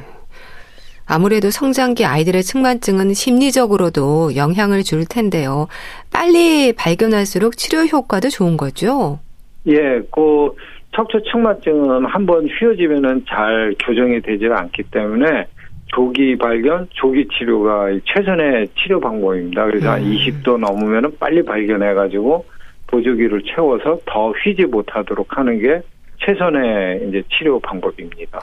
아무래도 1.08 1.50
성장기 1.50 2.04
아이들의 2.04 2.42
측만증은 2.42 3.14
심리적으로도 3.14 4.36
영향을 4.36 4.82
줄 4.82 5.04
텐데요. 5.08 5.68
빨리 6.12 6.72
발견할수록 6.72 7.56
치료 7.56 7.82
효과도 7.86 8.28
좋은 8.28 8.56
거죠? 8.56 9.20
예, 9.68 10.00
그 10.12 10.50
척추 10.96 11.22
측만증은 11.30 12.06
한번 12.06 12.48
휘어지면은 12.48 13.26
잘 13.28 13.74
교정이 13.84 14.22
되지 14.22 14.46
않기 14.46 14.84
때문에 14.84 15.46
조기 15.94 16.36
발견, 16.36 16.88
조기 16.94 17.28
치료가 17.28 17.88
최선의 18.06 18.68
치료 18.78 18.98
방법입니다. 18.98 19.66
그래서 19.66 19.88
음. 19.88 19.92
한 19.92 20.02
20도 20.02 20.58
넘으면은 20.58 21.12
빨리 21.20 21.44
발견해가지고 21.44 22.46
보조기를 22.86 23.42
채워서 23.42 23.98
더 24.06 24.30
휘지 24.30 24.64
못하도록 24.64 25.36
하는 25.36 25.60
게 25.60 25.82
최선의 26.24 27.08
이제 27.08 27.22
치료 27.28 27.60
방법입니다. 27.60 28.40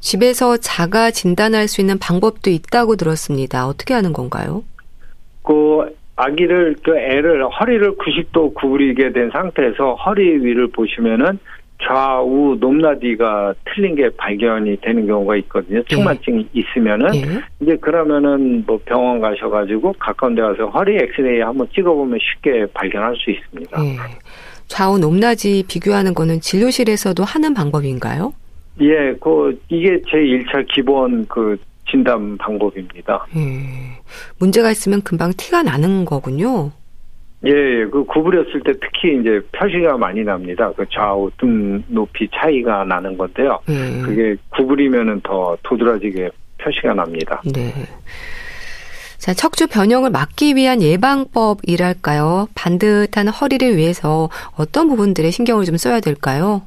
집에서 0.00 0.58
자가 0.58 1.10
진단할 1.10 1.68
수 1.68 1.80
있는 1.80 1.98
방법도 1.98 2.50
있다고 2.50 2.96
들었습니다. 2.96 3.66
어떻게 3.66 3.94
하는 3.94 4.12
건가요? 4.12 4.62
그 5.42 5.96
아기를 6.16 6.76
그 6.84 6.96
애를 6.98 7.48
허리를 7.48 7.96
90도 7.96 8.54
구부리게 8.54 9.12
된 9.12 9.30
상태에서 9.30 9.94
허리 9.94 10.44
위를 10.44 10.68
보시면은 10.68 11.38
좌우 11.82 12.56
높낮이가 12.58 13.54
틀린 13.64 13.94
게 13.94 14.10
발견이 14.16 14.76
되는 14.80 15.06
경우가 15.06 15.36
있거든요. 15.36 15.82
측만증이 15.84 16.42
네. 16.42 16.48
있으면은 16.52 17.10
네. 17.12 17.40
이제 17.60 17.76
그러면은 17.76 18.64
뭐 18.66 18.80
병원 18.84 19.20
가셔가지고 19.20 19.94
가까운 19.98 20.34
데 20.34 20.42
가서 20.42 20.66
허리 20.66 20.96
엑스레이 20.96 21.40
한번 21.40 21.68
찍어보면 21.74 22.18
쉽게 22.20 22.66
발견할 22.74 23.14
수 23.16 23.30
있습니다. 23.30 23.80
네. 23.80 23.96
좌우 24.66 24.98
높낮이 24.98 25.64
비교하는 25.68 26.14
거는 26.14 26.40
진료실에서도 26.40 27.22
하는 27.24 27.54
방법인가요? 27.54 28.32
예, 28.80 29.14
그 29.20 29.58
이게 29.68 30.00
제 30.10 30.18
1차 30.18 30.66
기본 30.72 31.26
그 31.26 31.56
진단 31.90 32.36
방법입니다. 32.36 33.26
예. 33.36 33.40
문제가 34.38 34.70
있으면 34.70 35.00
금방 35.02 35.32
티가 35.36 35.62
나는 35.62 36.04
거군요. 36.04 36.70
예, 37.46 37.50
예, 37.50 37.86
그 37.86 38.04
구부렸을 38.04 38.60
때 38.64 38.72
특히 38.80 39.18
이제 39.20 39.40
표시가 39.52 39.96
많이 39.96 40.24
납니다. 40.24 40.72
그 40.76 40.84
좌우 40.90 41.30
등 41.38 41.82
높이 41.86 42.28
차이가 42.34 42.84
나는 42.84 43.16
건데요. 43.16 43.60
음. 43.68 44.02
그게 44.04 44.36
구부리면은 44.50 45.20
더 45.22 45.56
도드라지게 45.62 46.30
표시가 46.58 46.94
납니다. 46.94 47.40
네. 47.44 47.72
자, 49.18 49.34
척추 49.34 49.66
변형을 49.66 50.10
막기 50.10 50.56
위한 50.56 50.82
예방법이랄까요? 50.82 52.48
반듯한 52.54 53.28
허리를 53.28 53.76
위해서 53.76 54.30
어떤 54.56 54.88
부분들에 54.88 55.30
신경을 55.30 55.64
좀 55.64 55.76
써야 55.76 56.00
될까요? 56.00 56.62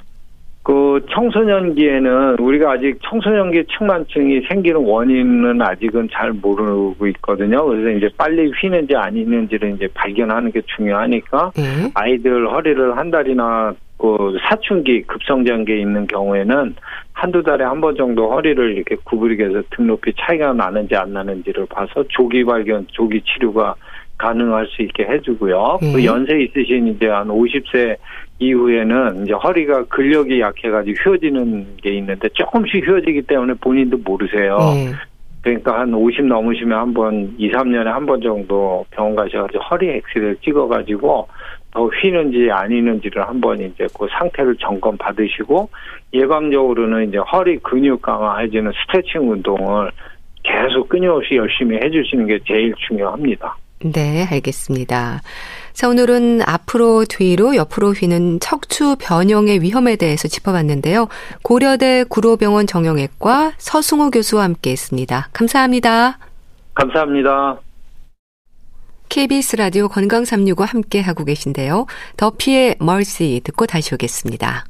그 0.63 1.04
청소년기에는 1.10 2.38
우리가 2.39 2.74
아직 2.74 3.00
청소년기 3.10 3.65
측만증이 3.78 4.41
생기는 4.47 4.80
원인은 4.80 5.60
아직은 5.62 6.10
잘 6.12 6.32
모르고 6.34 7.08
있거든요. 7.08 7.65
그래서 7.65 7.89
이제 7.97 8.10
빨리 8.15 8.52
휘는지 8.52 8.95
아니는지를 8.95 9.71
이제 9.76 9.88
발견하는 9.93 10.52
게 10.52 10.62
중요하니까 10.76 11.52
네. 11.56 11.91
아이들 11.95 12.47
허리를 12.52 12.95
한 12.95 13.10
달이나 13.10 13.74
그 13.97 14.38
사춘기 14.47 15.04
급성장기에 15.04 15.78
있는 15.80 16.08
경우에는 16.08 16.76
한두 17.13 17.43
달에 17.43 17.63
한 17.63 17.82
번 17.82 17.95
정도 17.95 18.32
허리를 18.32 18.76
이렇게 18.76 18.95
구부리게 19.04 19.45
해서 19.45 19.62
등 19.71 19.88
높이 19.88 20.12
차이가 20.19 20.54
나는지 20.54 20.95
안 20.95 21.13
나는지를 21.13 21.65
봐서 21.67 22.04
조기 22.10 22.43
발견, 22.43 22.86
조기 22.91 23.21
치료가 23.21 23.76
가능할 24.17 24.67
수 24.67 24.84
있게 24.84 25.04
해주고요. 25.06 25.78
그 25.80 25.86
네. 25.86 25.93
그 25.93 26.06
연세 26.06 26.39
있으신 26.39 26.88
이제 26.88 27.08
한 27.08 27.28
50세 27.28 27.95
이후에는 28.41 29.23
이제 29.23 29.34
허리가 29.34 29.84
근력이 29.86 30.41
약해가지고 30.41 30.97
휘어지는 31.04 31.77
게 31.82 31.91
있는데 31.97 32.27
조금씩 32.30 32.86
휘어지기 32.88 33.21
때문에 33.23 33.54
본인도 33.62 33.97
모르세요. 34.04 34.58
네. 34.73 34.91
그러니까 35.43 35.80
한 35.80 35.93
50 35.93 36.25
넘으시면 36.25 36.77
한 36.77 36.93
번, 36.93 37.34
2, 37.38 37.51
3년에 37.51 37.86
한 37.86 38.06
번 38.06 38.21
정도 38.21 38.86
병원 38.91 39.15
가셔가지고 39.15 39.63
허리 39.63 39.89
엑스레이를 39.89 40.38
찍어가지고 40.43 41.27
더 41.71 41.88
휘는지 41.88 42.49
아니는지를 42.51 43.27
한번 43.27 43.60
이제 43.60 43.88
그 43.97 44.08
상태를 44.19 44.56
점검 44.58 44.97
받으시고 44.97 45.69
예방적으로는 46.13 47.10
이제 47.10 47.17
허리 47.17 47.58
근육 47.60 48.01
강화해주는 48.01 48.71
스트레칭 48.86 49.32
운동을 49.32 49.91
계속 50.43 50.89
끊임없이 50.89 51.36
열심히 51.36 51.77
해주시는 51.77 52.27
게 52.27 52.39
제일 52.47 52.73
중요합니다. 52.88 53.56
네, 53.84 54.25
알겠습니다. 54.30 55.21
자, 55.73 55.88
오늘은 55.88 56.41
앞으로 56.45 57.05
뒤로 57.05 57.55
옆으로 57.55 57.93
휘는 57.93 58.39
척추 58.39 58.95
변형의 58.99 59.62
위험에 59.62 59.95
대해서 59.95 60.27
짚어봤는데요. 60.27 61.07
고려대 61.43 62.03
구로병원 62.07 62.67
정형외과 62.67 63.53
서승호 63.57 64.12
교수와 64.12 64.43
함께 64.43 64.71
했습니다. 64.71 65.29
감사합니다. 65.34 66.19
감사합니다. 66.73 67.60
KBS 69.10 69.57
라디오 69.57 69.89
건강 69.89 70.23
365 70.23 70.63
함께 70.63 71.01
하고 71.01 71.25
계신데요. 71.25 71.86
더피의 72.15 72.75
멀시 72.79 73.41
듣고 73.43 73.65
다시 73.65 73.93
오겠습니다. 73.93 74.65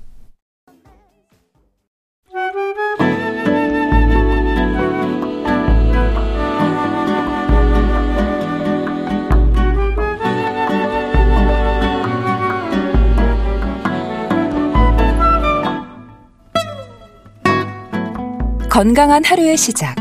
건강한 18.71 19.21
하루의 19.25 19.57
시작. 19.57 19.97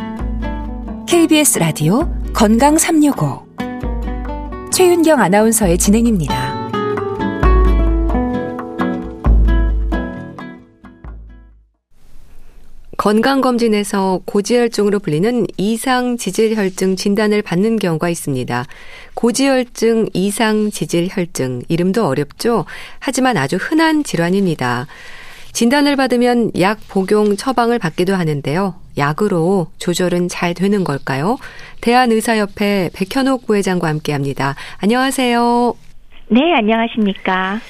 KBS 1.09 1.59
라디오 1.59 2.09
건강 2.33 2.79
365. 2.79 3.45
최윤경 4.73 5.19
아나운서의 5.19 5.77
진행입니다. 5.77 6.71
건강검진에서 12.97 14.21
고지혈증으로 14.25 15.01
불리는 15.01 15.47
이상지질혈증 15.57 16.95
진단을 16.95 17.43
받는 17.43 17.77
경우가 17.77 18.09
있습니다. 18.09 18.67
고지혈증, 19.15 20.11
이상지질혈증, 20.13 21.63
이름도 21.67 22.07
어렵죠? 22.07 22.67
하지만 23.01 23.37
아주 23.37 23.57
흔한 23.57 24.05
질환입니다. 24.05 24.87
진단을 25.53 25.97
받으면 25.97 26.53
약 26.61 26.79
복용 26.89 27.37
처방을 27.37 27.79
받기도 27.79 28.15
하는데요. 28.15 28.75
약으로 28.99 29.69
조절은 29.79 30.29
잘 30.29 30.55
되는 30.55 30.85
걸까요? 30.85 31.39
대한의사협회 31.81 32.91
백현옥 32.95 33.47
부회장과 33.47 33.89
함께 33.89 34.13
합니다. 34.13 34.55
안녕하세요. 34.79 35.75
네, 36.29 36.41
안녕하십니까. 36.55 37.61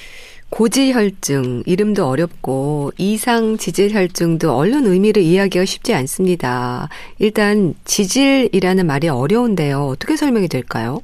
고지혈증, 0.51 1.63
이름도 1.65 2.07
어렵고 2.07 2.91
이상 2.99 3.57
지질혈증도 3.57 4.53
얼른 4.57 4.85
의미를 4.87 5.23
이해하기가 5.23 5.65
쉽지 5.65 5.95
않습니다. 5.95 6.89
일단 7.21 7.75
지질이라는 7.85 8.85
말이 8.87 9.09
어려운데요. 9.09 9.87
어떻게 9.87 10.17
설명이 10.17 10.49
될까요? 10.49 11.01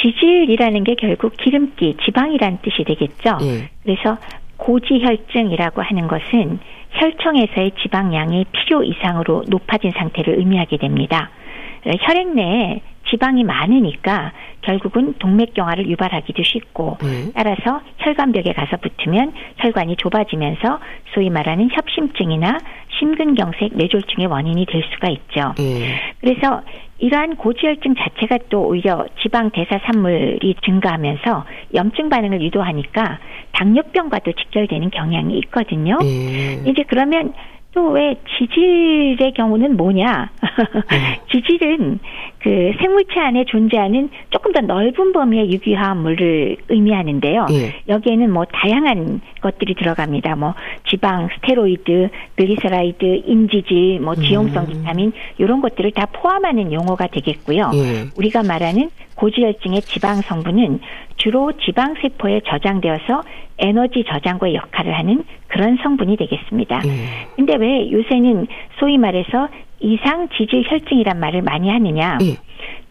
지질이라는 0.00 0.84
게 0.84 0.94
결국 0.94 1.36
기름기, 1.36 1.96
지방이란 2.04 2.58
뜻이 2.62 2.84
되겠죠. 2.84 3.38
예. 3.42 3.68
그래서 3.82 4.16
고지혈증이라고 4.56 5.82
하는 5.82 6.08
것은 6.08 6.58
혈청에서의 6.92 7.72
지방량이 7.82 8.46
필요 8.52 8.82
이상으로 8.82 9.44
높아진 9.48 9.92
상태를 9.92 10.38
의미하게 10.38 10.78
됩니다. 10.78 11.30
혈액 11.84 12.34
내에 12.34 12.80
지방이 13.08 13.44
많으니까 13.44 14.32
결국은 14.62 15.14
동맥경화를 15.18 15.88
유발하기도 15.88 16.42
쉽고 16.42 16.98
네. 17.02 17.30
따라서 17.34 17.80
혈관벽에 17.98 18.52
가서 18.52 18.76
붙으면 18.78 19.32
혈관이 19.58 19.96
좁아지면서 19.96 20.80
소위 21.14 21.30
말하는 21.30 21.68
협심증이나 21.70 22.58
심근경색 22.98 23.76
뇌졸중의 23.76 24.26
원인이 24.26 24.66
될 24.66 24.82
수가 24.92 25.08
있죠. 25.08 25.54
네. 25.56 26.00
그래서 26.20 26.62
이러한 26.98 27.36
고지혈증 27.36 27.94
자체가 27.94 28.38
또 28.48 28.68
오히려 28.68 29.06
지방 29.20 29.50
대사 29.50 29.78
산물이 29.84 30.56
증가하면서 30.64 31.44
염증 31.74 32.08
반응을 32.08 32.40
유도하니까 32.42 33.18
당뇨병과도 33.52 34.32
직결되는 34.32 34.90
경향이 34.90 35.38
있거든요. 35.44 35.98
네. 35.98 36.62
이제 36.66 36.84
그러면 36.88 37.34
또 37.76 37.90
왜 37.90 38.16
지질의 38.38 39.32
경우는 39.34 39.76
뭐냐? 39.76 40.30
네. 40.90 41.20
지질은 41.30 41.98
그 42.38 42.72
생물체 42.78 43.20
안에 43.20 43.44
존재하는 43.44 44.08
조금 44.30 44.52
더 44.52 44.60
넓은 44.60 45.12
범위의 45.12 45.52
유기화합물을 45.52 46.56
의미하는데요. 46.68 47.46
네. 47.46 47.74
여기에는 47.88 48.32
뭐 48.32 48.44
다양한 48.46 49.20
것들이 49.42 49.74
들어갑니다. 49.74 50.36
뭐 50.36 50.54
지방, 50.88 51.28
스테로이드, 51.36 52.08
glyceride, 52.36 53.22
인지질, 53.26 54.00
뭐 54.00 54.14
지용성 54.14 54.64
음. 54.64 54.68
비타민 54.68 55.12
이런 55.36 55.60
것들을 55.60 55.90
다 55.92 56.06
포함하는 56.06 56.72
용어가 56.72 57.08
되겠고요. 57.08 57.70
네. 57.72 58.04
우리가 58.16 58.42
말하는 58.42 58.90
고지혈증의 59.16 59.82
지방 59.82 60.16
성분은 60.22 60.80
주로 61.16 61.52
지방 61.64 61.94
세포에 62.00 62.40
저장되어서 62.46 63.22
에너지 63.58 64.04
저장과 64.06 64.52
역할을 64.54 64.96
하는 64.96 65.24
그런 65.48 65.78
성분이 65.82 66.16
되겠습니다. 66.16 66.80
네. 66.80 66.90
근데 67.36 67.56
왜 67.56 67.90
요새는 67.90 68.46
소위 68.78 68.98
말해서 68.98 69.48
이상 69.80 70.28
지질 70.30 70.64
혈증이란 70.70 71.18
말을 71.18 71.42
많이 71.42 71.70
하느냐? 71.70 72.18
네. 72.18 72.36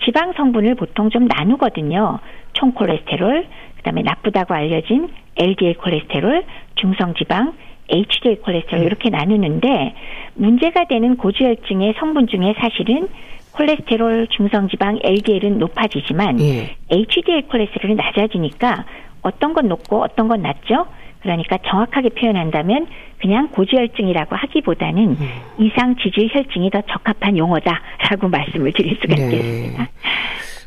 지방 0.04 0.34
성분을 0.34 0.76
보통 0.76 1.10
좀 1.10 1.28
나누거든요. 1.28 2.20
총 2.54 2.72
콜레스테롤, 2.74 3.46
그다음에 3.78 4.02
나쁘다고 4.02 4.54
알려진 4.54 5.10
LDL 5.38 5.76
콜레스테롤, 5.76 6.44
중성 6.76 7.14
지방, 7.16 7.54
HDL 7.90 8.42
콜레스테롤 8.42 8.80
네. 8.80 8.86
이렇게 8.86 9.10
나누는데 9.10 9.94
문제가 10.36 10.86
되는 10.86 11.18
고지혈증의 11.18 11.96
성분 12.00 12.28
중에 12.28 12.56
사실은 12.58 13.08
콜레스테롤, 13.56 14.28
중성지방, 14.30 15.00
LDL은 15.02 15.58
높아지지만 15.60 16.40
예. 16.42 16.76
HDL 16.90 17.48
콜레스테롤이 17.48 17.96
낮아지니까 17.96 18.86
어떤 19.22 19.54
건 19.54 19.68
높고 19.68 20.04
어떤 20.04 20.28
건 20.28 20.42
낮죠? 20.42 20.86
그러니까 21.22 21.58
정확하게 21.68 22.10
표현한다면 22.10 22.86
그냥 23.20 23.48
고지혈증이라고 23.50 24.36
하기보다는 24.36 25.18
음. 25.20 25.30
이상 25.58 25.96
지질 25.96 26.30
혈증이 26.32 26.70
더 26.70 26.82
적합한 26.82 27.36
용어다라고 27.36 28.30
말씀을 28.30 28.72
드릴 28.74 28.96
수가 29.02 29.16
네. 29.16 29.24
있겠습니다. 29.24 29.90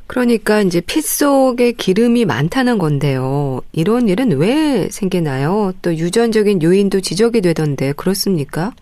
그러니까 0.08 0.60
이제 0.62 0.80
피 0.80 1.00
속에 1.00 1.72
기름이 1.72 2.24
많다는 2.24 2.78
건데요. 2.78 3.60
이런 3.72 4.08
일은 4.08 4.32
왜 4.38 4.88
생기나요? 4.90 5.72
또 5.82 5.94
유전적인 5.94 6.62
요인도 6.62 7.00
지적이 7.02 7.42
되던데 7.42 7.92
그렇습니까? 7.92 8.72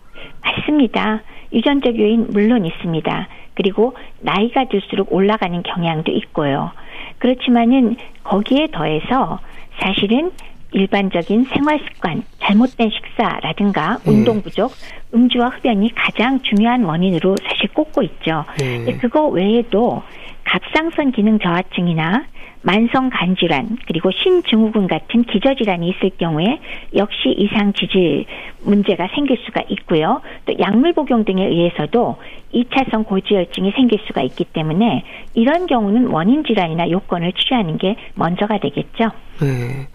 맞습니다. 0.41 1.21
유전적 1.53 1.95
요인 1.99 2.27
물론 2.31 2.65
있습니다. 2.65 3.27
그리고 3.57 3.95
나이가 4.19 4.65
들수록 4.65 5.11
올라가는 5.11 5.63
경향도 5.63 6.11
있고요. 6.11 6.71
그렇지만은 7.17 7.95
거기에 8.23 8.67
더해서 8.71 9.39
사실은 9.79 10.31
일반적인 10.73 11.45
생활 11.45 11.79
습관, 11.79 12.21
잘못된 12.39 12.91
식사라든가 12.91 13.97
음. 14.05 14.13
운동 14.13 14.43
부족, 14.43 14.73
음주와 15.11 15.47
흡연이 15.49 15.89
가장 15.95 16.39
중요한 16.43 16.83
원인으로 16.83 17.35
사실 17.47 17.69
꼽고 17.73 18.03
있죠. 18.03 18.45
음. 18.61 18.99
그거 19.01 19.25
외에도 19.25 20.03
갑상선 20.43 21.11
기능 21.11 21.39
저하증이나 21.39 22.25
만성 22.61 23.09
간질환 23.09 23.77
그리고 23.87 24.11
신증후군 24.11 24.87
같은 24.87 25.23
기저질환이 25.23 25.89
있을 25.89 26.11
경우에 26.17 26.59
역시 26.95 27.33
이상 27.37 27.73
지질 27.73 28.25
문제가 28.61 29.07
생길 29.15 29.37
수가 29.45 29.63
있고요. 29.69 30.21
또 30.45 30.53
약물 30.59 30.93
복용 30.93 31.23
등에 31.23 31.45
의해서도 31.45 32.17
2차성 32.53 33.05
고지혈증이 33.05 33.71
생길 33.71 33.99
수가 34.07 34.21
있기 34.23 34.45
때문에 34.45 35.03
이런 35.33 35.67
경우는 35.67 36.07
원인 36.07 36.43
질환이나 36.43 36.89
요건을 36.89 37.33
치료하는 37.33 37.77
게 37.77 37.95
먼저가 38.15 38.59
되겠죠. 38.59 39.11
네. 39.41 39.87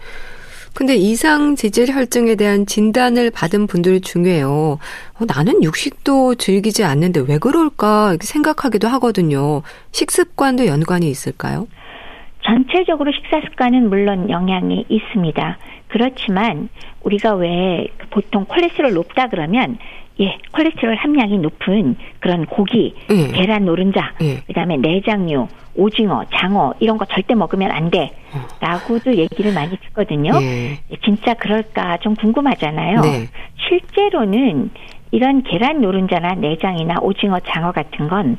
근데 0.75 0.96
이상 0.96 1.55
지질 1.55 1.92
혈증에 1.92 2.35
대한 2.35 2.64
진단을 2.64 3.31
받은 3.31 3.66
분들 3.66 4.01
중에요. 4.01 4.79
어, 5.20 5.25
나는 5.27 5.62
육식도 5.62 6.37
즐기지 6.37 6.85
않는데 6.85 7.20
왜 7.29 7.37
그럴까 7.38 8.16
생각하기도 8.20 8.88
하거든요. 8.88 9.62
식습관도 9.90 10.66
연관이 10.66 11.11
있을까요? 11.11 11.66
전체적으로 12.42 13.12
식사 13.12 13.40
습관은 13.40 13.88
물론 13.88 14.28
영향이 14.28 14.87
있습니다. 14.88 15.59
그렇지만 15.88 16.68
우리가 17.02 17.35
왜 17.35 17.88
보통 18.11 18.44
콜레스테롤 18.46 18.94
높다 18.94 19.28
그러면 19.28 19.78
예, 20.20 20.38
콜레스테롤 20.52 20.94
함량이 20.94 21.38
높은 21.38 21.96
그런 22.20 22.44
고기, 22.46 22.94
예. 23.11 23.28
계란 23.33 23.64
노른자, 23.64 24.12
예. 24.22 24.37
그다음에 24.46 24.76
내장류, 24.76 25.48
오징어, 25.74 26.24
장어 26.35 26.74
이런 26.81 26.98
거 26.98 27.07
절대 27.07 27.35
먹으면 27.35 27.70
안 27.70 27.90
돼. 27.90 28.11
라고도 28.61 29.14
얘기를 29.16 29.55
많이 29.55 29.76
듣거든요. 29.78 30.33
예. 30.42 30.78
예. 30.90 30.96
진짜 31.02 31.35
그럴까 31.35 31.98
좀 31.98 32.14
궁금하잖아요. 32.14 33.00
네. 33.00 33.26
실제로는 33.68 34.70
이런 35.12 35.42
계란 35.42 35.81
노른자나 35.81 36.35
내장이나 36.35 36.96
오징어, 37.00 37.40
장어 37.40 37.72
같은 37.72 38.09
건 38.09 38.37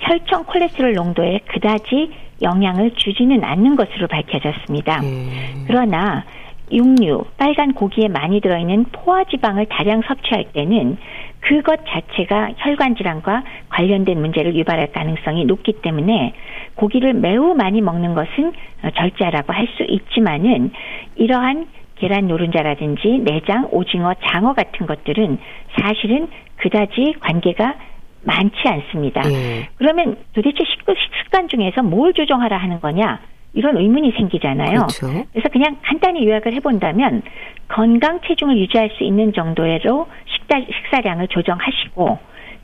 혈청 0.00 0.44
콜레스테롤 0.44 0.94
농도에 0.94 1.40
그다지 1.46 2.10
영향을 2.42 2.92
주지는 2.92 3.44
않는 3.44 3.76
것으로 3.76 4.06
밝혀졌습니다. 4.08 5.00
음. 5.00 5.64
그러나 5.66 6.24
육류, 6.72 7.24
빨간 7.36 7.74
고기에 7.74 8.08
많이 8.08 8.40
들어있는 8.40 8.86
포화지방을 8.92 9.66
다량 9.66 10.02
섭취할 10.02 10.52
때는 10.52 10.96
그것 11.40 11.80
자체가 11.86 12.52
혈관 12.58 12.94
질환과 12.96 13.42
관련된 13.70 14.20
문제를 14.20 14.54
유발할 14.54 14.92
가능성이 14.92 15.44
높기 15.46 15.72
때문에 15.82 16.32
고기를 16.76 17.14
매우 17.14 17.54
많이 17.54 17.80
먹는 17.80 18.14
것은 18.14 18.52
절제하라고 18.96 19.52
할 19.52 19.66
수 19.76 19.84
있지만은 19.88 20.72
이러한 21.16 21.66
계란 21.96 22.28
노른자라든지 22.28 23.20
내장, 23.24 23.68
오징어, 23.70 24.14
장어 24.14 24.54
같은 24.54 24.86
것들은 24.86 25.38
사실은 25.78 26.28
그다지 26.56 27.14
관계가 27.20 27.74
많지 28.22 28.56
않습니다. 28.64 29.22
네. 29.22 29.68
그러면 29.76 30.16
도대체 30.32 30.58
식구 30.64 30.94
식습관 30.94 31.48
중에서 31.48 31.82
뭘 31.82 32.12
조정하라 32.12 32.56
하는 32.56 32.80
거냐? 32.80 33.20
이런 33.52 33.76
의문이 33.76 34.12
생기잖아요. 34.12 34.72
그렇죠. 34.72 35.08
그래서 35.32 35.48
그냥 35.48 35.76
간단히 35.82 36.24
요약을 36.26 36.52
해본다면 36.54 37.22
건강 37.68 38.20
체중을 38.26 38.56
유지할 38.58 38.90
수 38.96 39.02
있는 39.02 39.32
정도로 39.32 40.06
식사, 40.26 40.60
식사량을 40.60 41.28
조정하시고 41.28 42.18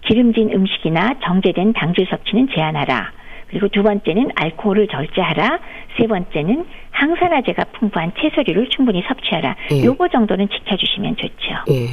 기름진 0.06 0.52
음식이나 0.52 1.14
정제된 1.24 1.72
당질 1.72 2.06
섭취는 2.08 2.48
제한하라. 2.54 3.12
그리고 3.48 3.68
두 3.68 3.82
번째는 3.82 4.30
알코올을 4.34 4.88
절제하라. 4.88 5.58
세 5.98 6.06
번째는 6.06 6.66
항산화제가 6.90 7.64
풍부한 7.78 8.12
채소류를 8.20 8.68
충분히 8.70 9.02
섭취하라. 9.06 9.56
예. 9.72 9.84
요거 9.84 10.08
정도는 10.08 10.48
지켜주시면 10.48 11.16
좋죠. 11.16 11.50
예. 11.70 11.86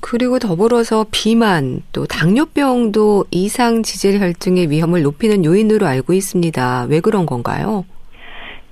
그리고 0.00 0.38
더불어서 0.38 1.06
비만 1.10 1.82
또 1.92 2.06
당뇨병도 2.06 3.26
이상 3.30 3.82
지질 3.82 4.20
혈증의 4.20 4.70
위험을 4.70 5.02
높이는 5.02 5.44
요인으로 5.44 5.86
알고 5.86 6.12
있습니다. 6.12 6.86
왜 6.88 7.00
그런 7.00 7.26
건가요? 7.26 7.84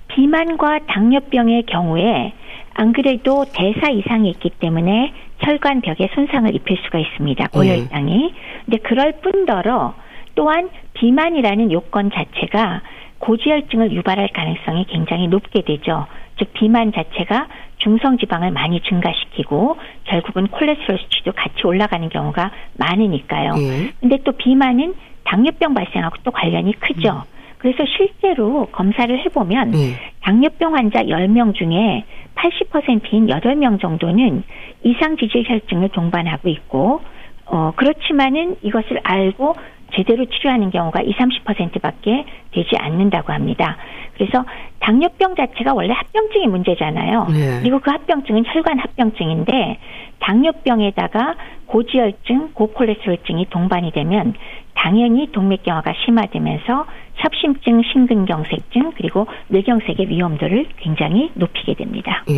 비만과 0.08 0.80
당뇨병의 0.88 1.64
경우에 1.66 2.32
안 2.74 2.92
그래도 2.92 3.44
대사 3.52 3.90
이상이 3.90 4.30
있기 4.30 4.50
때문에 4.58 5.12
혈관벽에 5.40 6.10
손상을 6.14 6.54
입힐 6.54 6.76
수가 6.84 6.98
있습니다. 6.98 7.48
고혈당이. 7.48 8.16
네. 8.16 8.34
근데 8.64 8.78
그럴 8.78 9.12
뿐더러 9.20 9.94
또한 10.34 10.68
비만이라는 10.94 11.72
요건 11.72 12.10
자체가 12.10 12.82
고지혈증을 13.18 13.92
유발할 13.92 14.28
가능성이 14.32 14.86
굉장히 14.86 15.28
높게 15.28 15.62
되죠. 15.62 16.06
즉 16.38 16.52
비만 16.54 16.92
자체가 16.92 17.48
중성 17.78 18.18
지방을 18.18 18.50
많이 18.50 18.80
증가시키고 18.80 19.76
결국은 20.04 20.48
콜레스테롤 20.48 20.98
수치도 20.98 21.32
같이 21.32 21.66
올라가는 21.66 22.08
경우가 22.08 22.50
많으니까요. 22.76 23.54
예. 23.58 23.92
근데 24.00 24.18
또 24.24 24.32
비만은 24.32 24.94
당뇨병 25.24 25.74
발생하고 25.74 26.16
또 26.24 26.30
관련이 26.30 26.72
크죠. 26.80 27.10
음. 27.10 27.38
그래서 27.58 27.84
실제로 27.96 28.66
검사를 28.66 29.16
해보면 29.24 29.74
예. 29.74 29.98
당뇨병 30.22 30.74
환자 30.74 31.02
10명 31.02 31.54
중에 31.54 32.04
80%인 32.36 33.26
8명 33.26 33.80
정도는 33.80 34.44
이상 34.84 35.16
지질 35.16 35.44
혈증을 35.48 35.88
동반하고 35.90 36.48
있고 36.48 37.00
어 37.46 37.72
그렇지만은 37.74 38.56
이것을 38.62 39.00
알고 39.02 39.56
제대로 39.94 40.24
치료하는 40.26 40.70
경우가 40.70 41.02
20, 41.02 41.16
30%밖에 41.44 42.24
되지 42.52 42.76
않는다고 42.78 43.32
합니다. 43.32 43.76
그래서 44.14 44.44
당뇨병 44.80 45.34
자체가 45.36 45.72
원래 45.74 45.92
합병증이 45.92 46.46
문제잖아요. 46.48 47.26
네. 47.30 47.60
그리고 47.60 47.78
그 47.80 47.90
합병증은 47.90 48.44
혈관 48.46 48.78
합병증인데 48.78 49.78
당뇨병에다가 50.20 51.36
고지혈증, 51.66 52.52
고콜레스테롤증이 52.54 53.46
동반이 53.50 53.92
되면 53.92 54.34
당연히 54.74 55.30
동맥경화가 55.32 55.92
심화되면서 56.04 56.86
협심증, 57.16 57.82
심근경색증 57.82 58.92
그리고 58.96 59.26
뇌경색의 59.48 60.08
위험도를 60.08 60.66
굉장히 60.76 61.30
높이게 61.34 61.74
됩니다. 61.74 62.24
예. 62.30 62.34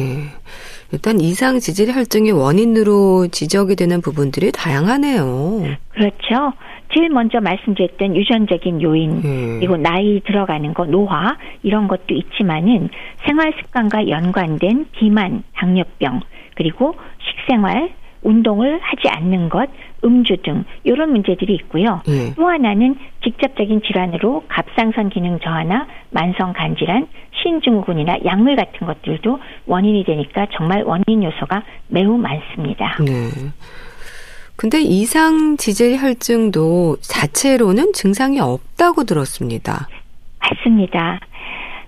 일단 0.93 1.21
이상 1.21 1.59
지질 1.59 1.93
혈증의 1.95 2.33
원인으로 2.33 3.29
지적이 3.29 3.77
되는 3.77 4.01
부분들이 4.01 4.51
다양하네요. 4.53 5.77
그렇죠. 5.91 6.53
제일 6.93 7.09
먼저 7.11 7.41
말씀드렸던 7.41 8.17
유전적인 8.17 8.83
요인 8.83 9.11
음. 9.25 9.57
그리고 9.61 9.77
나이 9.77 10.21
들어가는 10.27 10.75
거 10.75 10.87
노화 10.87 11.37
이런 11.63 11.87
것도 11.87 12.15
있지만은 12.15 12.89
생활 13.25 13.53
습관과 13.61 14.09
연관된 14.09 14.87
비만, 14.93 15.45
당뇨병 15.55 16.21
그리고 16.57 16.95
식생활 17.21 17.93
운동을 18.23 18.81
하지 18.83 19.09
않는 19.09 19.49
것, 19.49 19.71
음주 20.05 20.39
등 20.43 20.65
이런 20.85 21.11
문제들이 21.11 21.55
있고요. 21.55 22.03
네. 22.07 22.35
또 22.37 22.47
하나는 22.47 22.97
직접적인 23.23 23.83
질환으로 23.83 24.45
갑상선 24.49 25.11
기능 25.11 25.39
저하나 25.41 25.87
만성 26.11 26.53
간질환, 26.53 27.07
신증후군이나 27.43 28.19
약물 28.25 28.57
같은 28.57 28.87
것들도 28.87 29.39
원인이 29.67 30.05
되니까 30.05 30.47
정말 30.53 30.83
원인 30.83 31.23
요소가 31.25 31.63
매우 31.89 32.17
많습니다. 32.17 32.97
네. 33.05 33.31
근데 34.57 34.81
이상 34.81 35.57
지질 35.57 35.97
혈증도 35.97 36.97
자체로는 37.01 37.95
증상이 37.95 38.41
없다고 38.41 39.05
들었습니다. 39.05 39.89
맞습니다. 40.39 41.19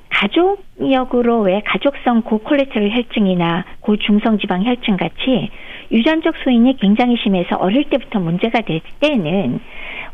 가족력으로 0.08 1.40
왜 1.40 1.60
가족성 1.66 2.22
고콜레스테롤 2.22 2.90
혈증이나 2.92 3.64
고중성 3.80 4.38
지방 4.38 4.64
혈증 4.64 4.96
같이 4.96 5.50
유전적 5.92 6.34
소인이 6.42 6.76
굉장히 6.78 7.16
심해서 7.22 7.56
어릴 7.56 7.84
때부터 7.84 8.18
문제가 8.18 8.62
될 8.62 8.80
때는 9.00 9.60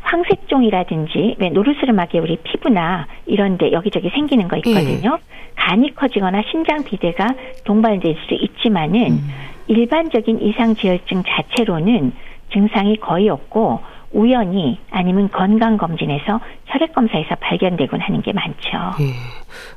황색종이라든지 0.01 1.35
왜 1.39 1.49
노르스름하게 1.49 2.19
우리 2.19 2.37
피부나 2.37 3.07
이런데 3.25 3.71
여기저기 3.71 4.09
생기는 4.09 4.47
거 4.47 4.57
있거든요. 4.57 5.11
음. 5.13 5.17
간이 5.55 5.95
커지거나 5.95 6.43
신장 6.51 6.83
비대가 6.83 7.27
동반될 7.65 8.15
수 8.27 8.33
있지만은 8.33 9.11
음. 9.11 9.29
일반적인 9.67 10.41
이상 10.41 10.75
지혈증 10.75 11.23
자체로는 11.27 12.11
증상이 12.51 12.97
거의 12.97 13.29
없고 13.29 13.79
우연히 14.11 14.79
아니면 14.89 15.29
건강검진에서 15.31 16.39
혈액검사에서 16.65 17.35
발견되곤 17.35 17.99
하는 17.99 18.21
게 18.21 18.33
많죠. 18.33 18.57
예. 19.01 19.13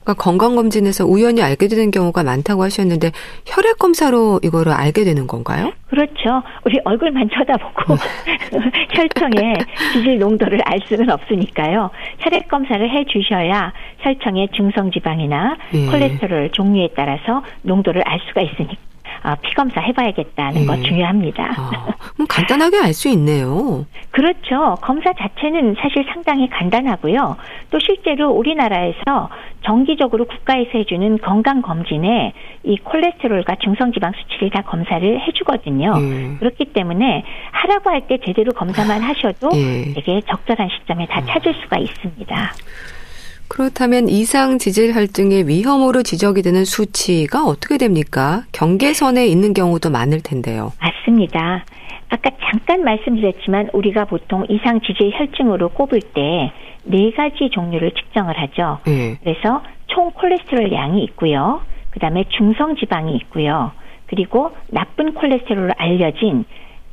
그러니까 0.02 0.14
건강검진에서 0.14 1.06
우연히 1.06 1.42
알게 1.42 1.68
되는 1.68 1.90
경우가 1.90 2.22
많다고 2.22 2.62
하셨는데 2.64 3.12
혈액검사로 3.46 4.40
이거를 4.42 4.72
알게 4.72 5.04
되는 5.04 5.26
건가요? 5.26 5.72
그렇죠. 5.88 6.42
우리 6.64 6.78
얼굴만 6.84 7.30
쳐다보고 7.30 7.96
혈청의 8.94 9.54
지질 9.92 10.18
농도를 10.18 10.60
알 10.64 10.80
수는 10.86 11.10
없으니까요. 11.10 11.90
혈액검사를 12.18 12.90
해 12.90 13.04
주셔야 13.04 13.72
혈청의 13.98 14.48
중성지방이나 14.52 15.56
예. 15.74 15.86
콜레스테롤 15.86 16.50
종류에 16.52 16.88
따라서 16.96 17.42
농도를 17.62 18.02
알 18.06 18.20
수가 18.28 18.42
있으니까. 18.42 18.91
어, 19.24 19.34
피 19.40 19.54
검사 19.54 19.80
해봐야겠다는 19.80 20.62
네. 20.62 20.66
거 20.66 20.76
중요합니다. 20.82 21.54
아, 21.56 21.86
간단하게 22.28 22.78
알 22.78 22.92
수 22.92 23.08
있네요. 23.10 23.86
그렇죠. 24.10 24.76
검사 24.82 25.12
자체는 25.12 25.76
사실 25.80 26.04
상당히 26.12 26.48
간단하고요. 26.50 27.36
또 27.70 27.78
실제로 27.78 28.30
우리나라에서 28.30 29.30
정기적으로 29.64 30.24
국가에서 30.26 30.70
해주는 30.74 31.18
건강 31.18 31.62
검진에 31.62 32.32
이 32.64 32.76
콜레스테롤과 32.78 33.56
중성지방 33.62 34.12
수치를 34.12 34.50
다 34.50 34.62
검사를 34.62 35.20
해주거든요. 35.20 35.94
예. 36.00 36.36
그렇기 36.38 36.66
때문에 36.72 37.24
하라고 37.52 37.90
할 37.90 38.02
때 38.08 38.18
제대로 38.24 38.52
검사만 38.52 39.00
하셔도 39.00 39.50
예. 39.54 39.92
되게 39.94 40.20
적절한 40.28 40.68
시점에 40.80 41.06
다 41.06 41.24
찾을 41.24 41.54
수가 41.62 41.78
있습니다. 41.78 42.52
그렇다면 43.52 44.08
이상 44.08 44.56
지질 44.58 44.94
혈증의 44.94 45.46
위험으로 45.46 46.02
지적이 46.02 46.40
되는 46.42 46.64
수치가 46.64 47.44
어떻게 47.44 47.76
됩니까? 47.76 48.44
경계선에 48.52 49.26
있는 49.26 49.52
경우도 49.52 49.90
많을 49.90 50.22
텐데요. 50.22 50.72
맞습니다. 50.80 51.64
아까 52.08 52.30
잠깐 52.50 52.82
말씀드렸지만 52.82 53.70
우리가 53.72 54.06
보통 54.06 54.46
이상 54.48 54.80
지질 54.80 55.12
혈증으로 55.14 55.68
꼽을 55.70 56.00
때 56.00 56.52
네 56.84 57.12
가지 57.12 57.50
종류를 57.50 57.92
측정을 57.92 58.38
하죠. 58.38 58.78
네. 58.86 59.16
그래서 59.22 59.62
총 59.86 60.10
콜레스테롤 60.12 60.72
양이 60.72 61.04
있고요. 61.04 61.62
그다음에 61.90 62.24
중성 62.28 62.76
지방이 62.76 63.14
있고요. 63.16 63.72
그리고 64.06 64.52
나쁜 64.68 65.14
콜레스테롤로 65.14 65.72
알려진 65.76 66.44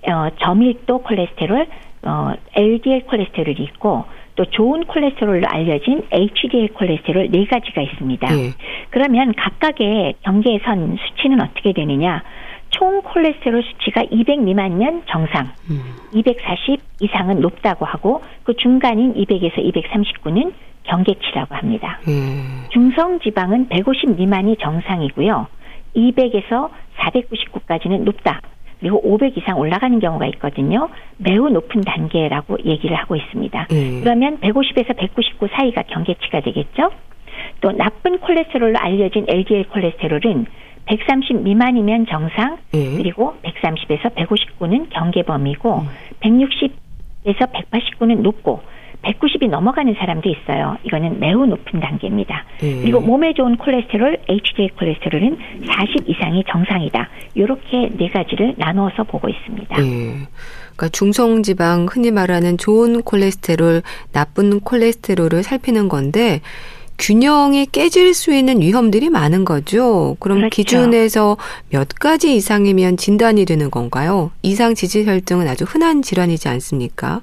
어, 0.07 0.29
저밀도 0.41 0.99
콜레스테롤, 0.99 1.67
어, 2.03 2.33
LDL 2.55 3.05
콜레스테롤이 3.05 3.57
있고 3.61 4.05
또 4.39 4.45
좋은 4.45 4.85
콜레스테롤로 4.85 5.45
알려진 5.49 6.01
HDL 6.09 6.69
콜레스테롤 6.69 7.29
네 7.29 7.45
가지가 7.45 7.81
있습니다. 7.81 8.25
네. 8.29 8.51
그러면 8.89 9.33
각각의 9.35 10.15
경계선 10.21 10.97
수치는 10.97 11.41
어떻게 11.41 11.73
되느냐? 11.73 12.23
총 12.69 13.01
콜레스테롤 13.01 13.61
수치가 13.63 14.01
200 14.09 14.39
미만이면 14.39 15.03
정상, 15.07 15.49
음. 15.69 15.81
240 16.13 16.79
이상은 17.01 17.41
높다고 17.41 17.83
하고 17.83 18.23
그 18.43 18.53
중간인 18.55 19.15
200에서 19.15 19.57
239는 19.57 20.53
경계치라고 20.83 21.55
합니다. 21.55 21.99
음. 22.07 22.63
중성 22.69 23.19
지방은 23.19 23.67
150 23.67 24.15
미만이 24.15 24.55
정상이고요. 24.61 25.47
200에서 25.97 26.69
499까지는 26.97 28.03
높다. 28.03 28.39
그리고 28.79 28.99
500 29.03 29.37
이상 29.37 29.59
올라가는 29.59 29.99
경우가 29.99 30.25
있거든요. 30.27 30.89
매우 31.17 31.49
높은 31.49 31.81
단계라고 31.81 32.57
얘기를 32.65 32.95
하고 32.95 33.15
있습니다. 33.15 33.67
음. 33.71 34.01
그러면 34.03 34.39
150에서 34.39 34.95
199 34.95 35.47
사이가 35.51 35.83
경계치가 35.83 36.41
되겠죠. 36.41 36.91
또 37.61 37.71
나쁜 37.71 38.19
콜레스테롤로 38.19 38.77
알려진 38.77 39.25
LDL 39.27 39.65
콜레스테롤은 39.69 40.45
130 40.85 41.43
미만이면 41.43 42.07
정상, 42.07 42.57
예. 42.73 42.97
그리고 42.97 43.35
130에서 43.43 44.15
159는 44.15 44.89
경계 44.89 45.21
범위고, 45.21 45.81
음. 45.81 45.87
160에서 46.21 47.51
189는 47.51 48.21
높고, 48.21 48.61
190이 49.03 49.49
넘어가는 49.49 49.93
사람도 49.97 50.29
있어요. 50.29 50.77
이거는 50.83 51.19
매우 51.19 51.45
높은 51.45 51.79
단계입니다. 51.79 52.45
예. 52.63 52.81
그리고 52.81 52.99
몸에 52.99 53.33
좋은 53.33 53.57
콜레스테롤, 53.57 54.19
HDL 54.27 54.69
콜레스테롤은 54.77 55.37
40 55.65 56.09
이상이 56.09 56.43
정상이다. 56.49 57.09
이렇게 57.35 57.89
네 57.97 58.09
가지를 58.09 58.55
나누어서 58.57 59.03
보고 59.03 59.29
있습니다. 59.29 59.81
예. 59.81 60.27
그러니까 60.79 60.89
중성지방 60.89 61.87
흔히 61.89 62.11
말하는 62.11 62.57
좋은 62.57 63.01
콜레스테롤, 63.01 63.81
나쁜 64.11 64.59
콜레스테롤을 64.59 65.43
살피는 65.43 65.89
건데 65.89 66.41
균형이 66.97 67.67
깨질 67.67 68.13
수 68.13 68.33
있는 68.33 68.61
위험들이 68.61 69.09
많은 69.09 69.45
거죠. 69.45 70.17
그럼 70.19 70.39
그렇죠. 70.39 70.55
기준에서 70.55 71.37
몇 71.69 71.87
가지 71.87 72.35
이상이면 72.35 72.97
진단이 72.97 73.45
되는 73.45 73.71
건가요? 73.71 74.31
이상 74.41 74.75
지질 74.75 75.07
혈증은 75.07 75.47
아주 75.47 75.63
흔한 75.63 76.01
질환이지 76.01 76.49
않습니까? 76.49 77.21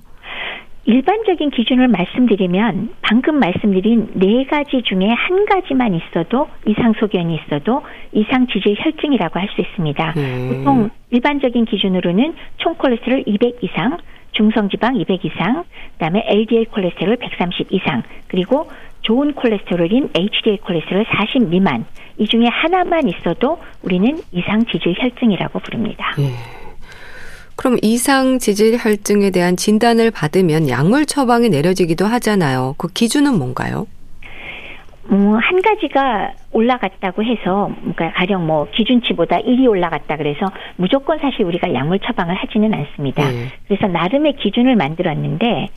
일반적인 0.87 1.51
기준을 1.51 1.89
말씀드리면 1.89 2.91
방금 3.03 3.41
말씀드린 3.41 4.09
네 4.15 4.45
가지 4.45 4.83
중에 4.83 5.09
한 5.09 5.45
가지만 5.47 5.95
있어도 5.95 6.49
이상 6.65 6.93
소견이 6.99 7.35
있어도 7.35 7.83
이상 8.13 8.47
지질 8.47 8.77
혈증이라고 8.79 9.39
할 9.39 9.49
수 9.55 9.61
있습니다. 9.61 10.15
음. 10.17 10.49
보통 10.49 10.91
일반적인 11.11 11.65
기준으로는 11.67 12.35
총 12.59 12.75
콜레스테롤 12.75 13.25
200 13.27 13.63
이상, 13.63 13.97
중성 14.33 14.69
지방 14.69 14.97
200 14.97 15.25
이상, 15.25 15.65
그다음에 15.95 16.25
LDL 16.27 16.67
콜레스테롤 16.67 17.17
130 17.17 17.73
이상, 17.73 18.03
그리고 18.29 18.69
좋은 19.03 19.35
콜레스테롤인 19.35 20.11
HDL 20.15 20.59
콜레스테롤 20.59 21.07
40 21.09 21.49
미만 21.49 21.85
이 22.19 22.27
중에 22.27 22.47
하나만 22.51 23.09
있어도 23.09 23.59
우리는 23.83 24.19
이상 24.33 24.65
지질 24.67 24.95
혈증이라고 24.99 25.61
부릅니다. 25.61 26.13
예. 26.19 26.66
그럼 27.57 27.79
이상 27.83 28.39
지질 28.39 28.77
혈증에 28.79 29.31
대한 29.31 29.57
진단을 29.57 30.11
받으면 30.11 30.69
약물 30.69 31.07
처방이 31.07 31.49
내려지기도 31.49 32.05
하잖아요. 32.05 32.75
그 32.79 32.89
기준은 32.89 33.39
뭔가요? 33.39 33.87
음, 35.11 35.37
한 35.37 35.63
가지가 35.63 36.33
올라갔다고 36.53 37.23
해서, 37.23 37.71
그러니까 37.81 38.13
가령 38.13 38.47
뭐 38.47 38.67
기준치보다 38.73 39.39
1이 39.39 39.69
올라갔다 39.69 40.17
그래서 40.17 40.47
무조건 40.77 41.19
사실 41.21 41.45
우리가 41.45 41.73
약물 41.73 42.01
처방을 42.01 42.35
하지는 42.35 42.75
않습니다. 42.75 43.31
네. 43.31 43.47
그래서 43.69 43.87
나름의 43.87 44.37
기준을 44.37 44.75
만들었는데 44.77 45.69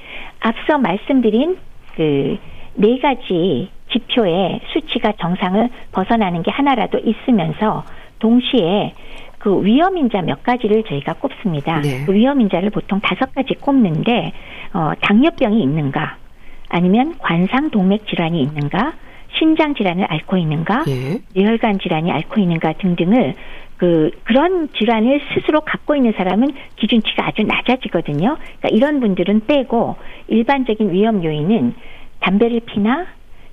앞서 0.42 0.78
말씀드린 0.80 1.58
그 1.96 2.38
네 2.80 2.98
가지 3.00 3.70
지표의 3.92 4.62
수치가 4.72 5.12
정상을 5.20 5.70
벗어나는 5.92 6.44
게 6.44 6.52
하나라도 6.52 7.00
있으면서 7.00 7.84
동시에 8.20 8.94
그 9.40 9.64
위험 9.64 9.98
인자 9.98 10.22
몇 10.22 10.44
가지를 10.44 10.84
저희가 10.84 11.14
꼽습니다. 11.14 11.80
네. 11.82 12.06
그 12.06 12.14
위험 12.14 12.42
인자를 12.42 12.70
보통 12.70 13.00
다섯 13.00 13.34
가지 13.34 13.54
꼽는데 13.56 14.34
어, 14.74 14.92
당뇨병이 15.02 15.62
있는가, 15.64 16.18
아니면 16.70 17.16
관상 17.18 17.72
동맥 17.72 18.06
질환이 18.08 18.42
있는가, 18.42 18.94
신장 19.38 19.74
질환을 19.76 20.06
앓고 20.06 20.38
있는가, 20.38 20.84
예. 20.88 21.20
뇌혈관 21.34 21.80
질환이 21.80 22.12
앓고 22.12 22.40
있는가 22.40 22.74
등등을 22.74 23.36
그 23.78 24.12
그런 24.26 24.68
질환을 24.78 25.22
스스로 25.34 25.62
갖고 25.62 25.96
있는 25.96 26.12
사람은 26.18 26.50
기준치가 26.76 27.28
아주 27.28 27.44
낮아지거든요. 27.44 28.36
그러니까 28.38 28.70
이런 28.70 29.00
분들은 29.00 29.46
빼고 29.48 29.96
일반적인 30.28 30.92
위험 30.92 31.24
요인은 31.24 31.74
담배를 32.20 32.60
피나 32.66 33.06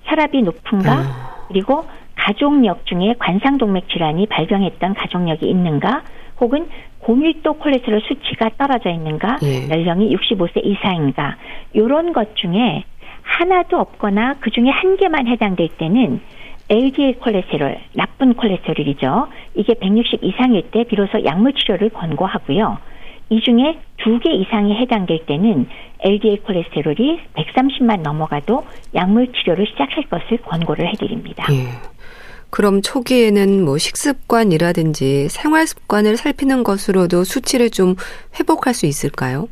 혈압이 0.02 0.42
높은가 0.42 0.92
아. 0.92 1.46
그리고 1.48 1.84
가족력 2.26 2.86
중에 2.86 3.14
관상동맥 3.20 3.88
질환이 3.88 4.26
발병했던 4.26 4.94
가족력이 4.94 5.48
있는가 5.48 6.02
혹은 6.40 6.66
고밀도 6.98 7.54
콜레스테롤 7.54 8.00
수치가 8.00 8.50
떨어져 8.58 8.90
있는가 8.90 9.38
예. 9.44 9.68
연령이 9.70 10.14
65세 10.16 10.64
이상인가 10.64 11.36
이런 11.72 12.12
것 12.12 12.34
중에 12.34 12.82
하나도 13.22 13.78
없거나 13.78 14.34
그 14.40 14.50
중에 14.50 14.70
한 14.70 14.96
개만 14.96 15.28
해당될 15.28 15.68
때는 15.78 16.20
LDL 16.68 17.20
콜레스테롤 17.20 17.78
나쁜 17.94 18.34
콜레스테롤이죠. 18.34 19.28
이게 19.54 19.74
160 19.74 20.24
이상일 20.24 20.62
때 20.72 20.82
비로소 20.82 21.24
약물 21.24 21.52
치료를 21.52 21.90
권고하고요. 21.90 22.78
이 23.30 23.40
중에 23.40 23.78
두 23.98 24.18
개 24.18 24.32
이상이 24.32 24.74
해당될 24.74 25.26
때는 25.26 25.68
LDL 26.00 26.42
콜레스테롤이 26.42 27.20
130만 27.34 28.00
넘어가도 28.02 28.64
약물 28.96 29.32
치료를 29.32 29.66
시작할 29.68 30.04
것을 30.10 30.38
권고를 30.38 30.88
해드립니다. 30.88 31.46
예. 31.52 31.95
그럼 32.56 32.80
초기에는 32.80 33.66
뭐 33.66 33.76
식습관이라든지 33.76 35.28
생활 35.28 35.66
습관을 35.66 36.16
살피는 36.16 36.64
것으로도 36.64 37.22
수치를 37.22 37.68
좀 37.68 37.96
회복할 38.40 38.72
수 38.72 38.86
있을까요? 38.86 39.48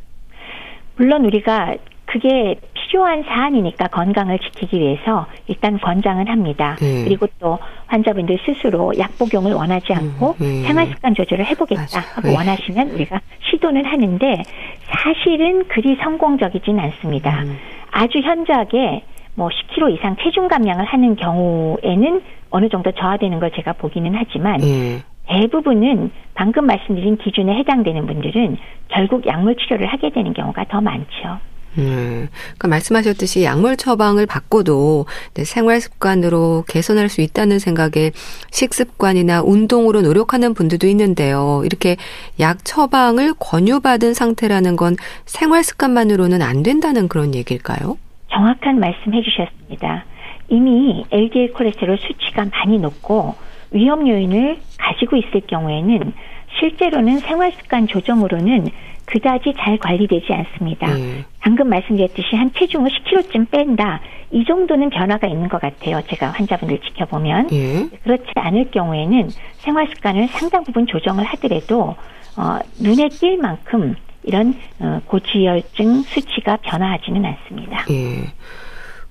물론 0.97 1.27
우리가 1.27 1.75
그게 2.07 2.59
필요한 2.73 3.23
사안이니까 3.25 3.89
건강을 3.89 4.39
지키기 4.39 4.81
위해서 4.81 5.27
일단 5.49 5.79
권장은 5.81 6.29
합니다. 6.29 6.79
네. 6.81 7.05
그리고 7.05 7.27
또 7.39 7.59
환자분들 7.89 8.39
스스로 8.47 8.91
약 8.99 9.19
복용을 9.19 9.53
원하지 9.53 9.93
않고 9.93 10.37
음, 10.41 10.63
네. 10.63 10.63
생활 10.63 10.87
습관 10.87 11.15
조절을 11.15 11.45
해보겠다. 11.45 12.01
하고 12.01 12.29
네. 12.29 12.35
원하시면 12.35 12.89
우리가 12.89 13.21
시도는 13.51 13.85
하는데 13.85 14.43
사실은 14.87 15.69
그리 15.69 15.95
성공적이진 16.03 16.79
않습니다. 16.79 17.43
음. 17.43 17.59
아주 17.91 18.21
현저하게 18.21 19.05
뭐 19.35 19.49
10kg 19.49 19.95
이상 19.95 20.17
체중 20.23 20.49
감량을 20.49 20.85
하는 20.85 21.17
경우에는 21.17 22.23
어느 22.51 22.69
정도 22.69 22.93
저하되는 22.93 23.41
걸 23.41 23.51
제가 23.53 23.75
보기는 23.75 24.13
하지만 24.15 24.59
네. 24.59 25.03
대부분은 25.27 26.11
방금 26.35 26.67
말씀드린 26.67 27.17
기준에 27.17 27.55
해당되는 27.59 28.07
분들은 28.07 28.57
결국 28.89 29.27
약물 29.27 29.57
치료를 29.57 29.87
하게 29.87 30.11
되는 30.11 30.33
경우가 30.33 30.65
더 30.69 30.81
많죠. 30.81 31.41
음, 31.77 32.29
그러니까 32.31 32.69
말씀하셨듯이 32.69 33.43
약물 33.43 33.77
처방을 33.77 34.27
받고도 34.27 35.07
생활 35.43 35.81
습관으로 35.81 36.65
개선할 36.69 37.09
수 37.09 37.21
있다는 37.21 37.59
생각에 37.59 38.13
식습관이나 38.53 39.43
운동으로 39.43 40.03
노력하는 40.03 40.55
분들도 40.55 40.87
있는데요. 40.87 41.63
이렇게 41.65 41.97
약 42.39 42.65
처방을 42.65 43.35
권유받은 43.41 44.15
상태라는 44.15 44.77
건 44.77 44.95
생활 45.27 45.65
습관만으로는 45.65 46.43
안 46.43 46.63
된다는 46.63 47.09
그런 47.09 47.35
얘기일까요? 47.35 47.97
정확한 48.35 48.81
말씀 48.81 49.15
해 49.15 49.23
주셨습니다. 49.23 50.05
이미 50.49 51.05
LDL 51.11 51.53
콜레스테롤 51.53 51.99
수치가 51.99 52.45
많이 52.45 52.79
높고 52.79 53.35
위험 53.71 54.07
요인을 54.09 54.59
가지고 54.79 55.17
있을 55.17 55.41
경우에는 55.47 56.13
실제로는 56.59 57.19
생활 57.19 57.53
습관 57.53 57.87
조정으로는 57.87 58.69
그다지 59.07 59.55
잘 59.59 59.79
관리되지 59.79 60.33
않습니다. 60.33 60.89
음. 60.89 61.25
방금 61.41 61.69
말씀드렸듯이 61.69 62.37
한 62.37 62.51
체중을 62.53 62.91
10kg쯤 62.91 63.51
뺀다. 63.51 64.01
이 64.31 64.45
정도는 64.45 64.91
변화가 64.91 65.27
있는 65.27 65.49
것 65.49 65.61
같아요. 65.61 66.01
제가 66.09 66.29
환자분들 66.29 66.79
지켜보면 66.81 67.53
예. 67.53 67.87
그렇지 68.03 68.25
않을 68.35 68.71
경우에는 68.71 69.29
생활 69.59 69.87
습관을 69.89 70.29
상당 70.29 70.65
부분 70.65 70.87
조정을 70.87 71.25
하더라도 71.25 71.95
어, 72.37 72.59
눈에 72.81 73.09
띌 73.09 73.37
만큼 73.37 73.95
이런 74.25 74.55
어, 74.81 75.01
고지혈증 75.07 76.03
수치가 76.03 76.57
변화하지는 76.63 77.25
않습니다. 77.25 77.85
예. 77.91 78.33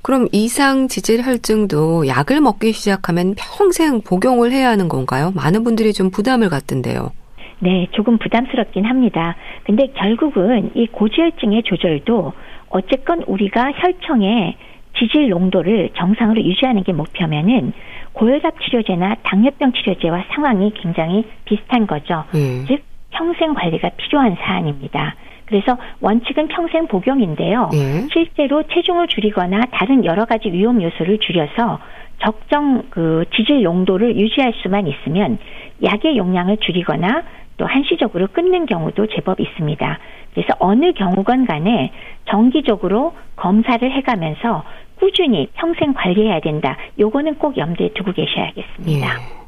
그럼 0.01 0.27
이상 0.33 0.89
지질 0.89 1.23
혈증도 1.23 2.07
약을 2.07 2.41
먹기 2.41 2.73
시작하면 2.73 3.35
평생 3.37 4.01
복용을 4.01 4.51
해야 4.51 4.69
하는 4.69 4.89
건가요? 4.89 5.31
많은 5.33 5.63
분들이 5.63 5.93
좀 5.93 6.11
부담을 6.11 6.49
갖던데요. 6.49 7.11
네, 7.59 7.87
조금 7.91 8.17
부담스럽긴 8.17 8.83
합니다. 8.83 9.37
근데 9.63 9.87
결국은 9.95 10.71
이 10.75 10.87
고지혈증의 10.87 11.63
조절도 11.63 12.33
어쨌건 12.69 13.23
우리가 13.27 13.71
혈청에 13.71 14.57
지질 14.99 15.29
농도를 15.29 15.91
정상으로 15.95 16.43
유지하는 16.43 16.83
게 16.83 16.91
목표면은 16.91 17.71
고혈압 18.11 18.61
치료제나 18.61 19.15
당뇨병 19.23 19.71
치료제와 19.71 20.25
상황이 20.33 20.71
굉장히 20.75 21.25
비슷한 21.45 21.87
거죠. 21.87 22.25
음. 22.35 22.65
즉 22.67 22.81
평생 23.13 23.53
관리가 23.53 23.89
필요한 23.97 24.35
사안입니다. 24.39 25.15
그래서 25.45 25.77
원칙은 26.01 26.47
평생 26.47 26.87
복용인데요. 26.87 27.69
예. 27.73 28.07
실제로 28.11 28.63
체중을 28.63 29.07
줄이거나 29.07 29.61
다른 29.71 30.05
여러 30.05 30.25
가지 30.25 30.51
위험 30.51 30.81
요소를 30.81 31.19
줄여서 31.19 31.79
적정 32.19 32.83
그 32.89 33.25
지질 33.35 33.63
용도를 33.63 34.15
유지할 34.17 34.53
수만 34.61 34.87
있으면 34.87 35.37
약의 35.83 36.17
용량을 36.17 36.57
줄이거나 36.57 37.23
또 37.57 37.65
한시적으로 37.65 38.27
끊는 38.27 38.65
경우도 38.65 39.07
제법 39.07 39.39
있습니다. 39.39 39.99
그래서 40.33 40.53
어느 40.59 40.93
경우건 40.93 41.45
간에 41.45 41.91
정기적으로 42.25 43.13
검사를 43.35 43.91
해가면서 43.91 44.63
꾸준히 44.99 45.49
평생 45.53 45.93
관리해야 45.93 46.39
된다. 46.39 46.77
요거는 46.99 47.35
꼭 47.35 47.57
염두에 47.57 47.89
두고 47.93 48.13
계셔야겠습니다. 48.13 49.07
예. 49.07 49.42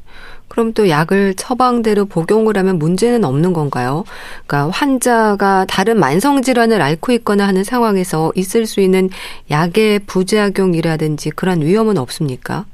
그럼 0.48 0.74
또 0.74 0.90
약을 0.90 1.34
처방대로 1.36 2.06
복용을 2.06 2.58
하면 2.58 2.78
문제는 2.78 3.24
없는 3.24 3.54
건가요? 3.54 4.04
그러니까 4.46 4.72
환자가 4.72 5.66
다른 5.66 6.00
만성 6.00 6.42
질환을 6.42 6.82
앓고 6.82 7.12
있거나 7.14 7.48
하는 7.48 7.64
상황에서 7.64 8.32
있을 8.36 8.66
수 8.66 8.80
있는 8.80 9.10
약의 9.52 10.00
부작용이라든지 10.08 11.32
그런 11.32 11.62
위험은 11.62 11.98
없습니까? 11.98 12.66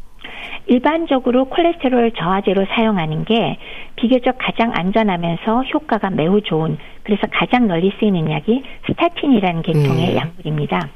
일반적으로 0.68 1.46
콜레스테롤 1.46 2.14
저하제로 2.18 2.66
사용하는 2.74 3.26
게 3.26 3.58
비교적 3.98 4.38
가장 4.38 4.72
안전하면서 4.74 5.64
효과가 5.64 6.12
매우 6.12 6.42
좋은 6.42 6.78
그래서 7.04 7.24
가장 7.32 7.68
널리 7.68 7.92
쓰이는 8.00 8.32
약이 8.32 8.64
스타틴이라는 8.88 9.62
계통의 9.64 10.12
음. 10.12 10.16
약물입니다. 10.16 10.90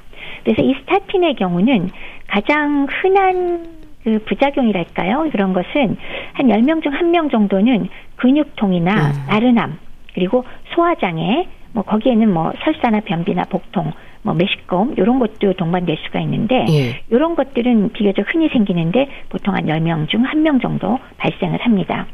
그래서 0.44 0.62
이 0.62 0.76
스타틴의 0.82 1.36
경우는 1.36 1.90
가장 2.28 2.88
흔한 2.90 3.85
그 4.06 4.20
부작용이랄까요? 4.20 5.30
그런 5.32 5.52
것은 5.52 5.98
한 6.34 6.48
10명 6.48 6.84
중 6.84 6.92
1명 6.92 7.32
정도는 7.32 7.90
근육통이나 8.18 8.94
음. 8.94 9.26
나른함, 9.28 9.80
그리고 10.14 10.46
소화장애, 10.76 11.48
뭐 11.74 11.84
거기에는 11.84 12.32
뭐 12.32 12.54
설사나 12.64 13.00
변비나 13.00 13.46
복통, 13.46 13.92
뭐 14.22 14.36
매식검 14.36 14.94
이런 14.98 15.18
것도 15.18 15.54
동반될 15.54 15.98
수가 16.06 16.20
있는데 16.22 16.66
예. 16.70 17.02
이런 17.10 17.36
것들은 17.36 17.94
비교적 17.94 18.32
흔히 18.32 18.48
생기는데 18.50 19.10
보통 19.30 19.56
한 19.56 19.66
10명 19.66 20.08
중 20.08 20.24
1명 20.24 20.62
정도 20.62 21.00
발생을 21.18 21.60
합니다. 21.62 22.06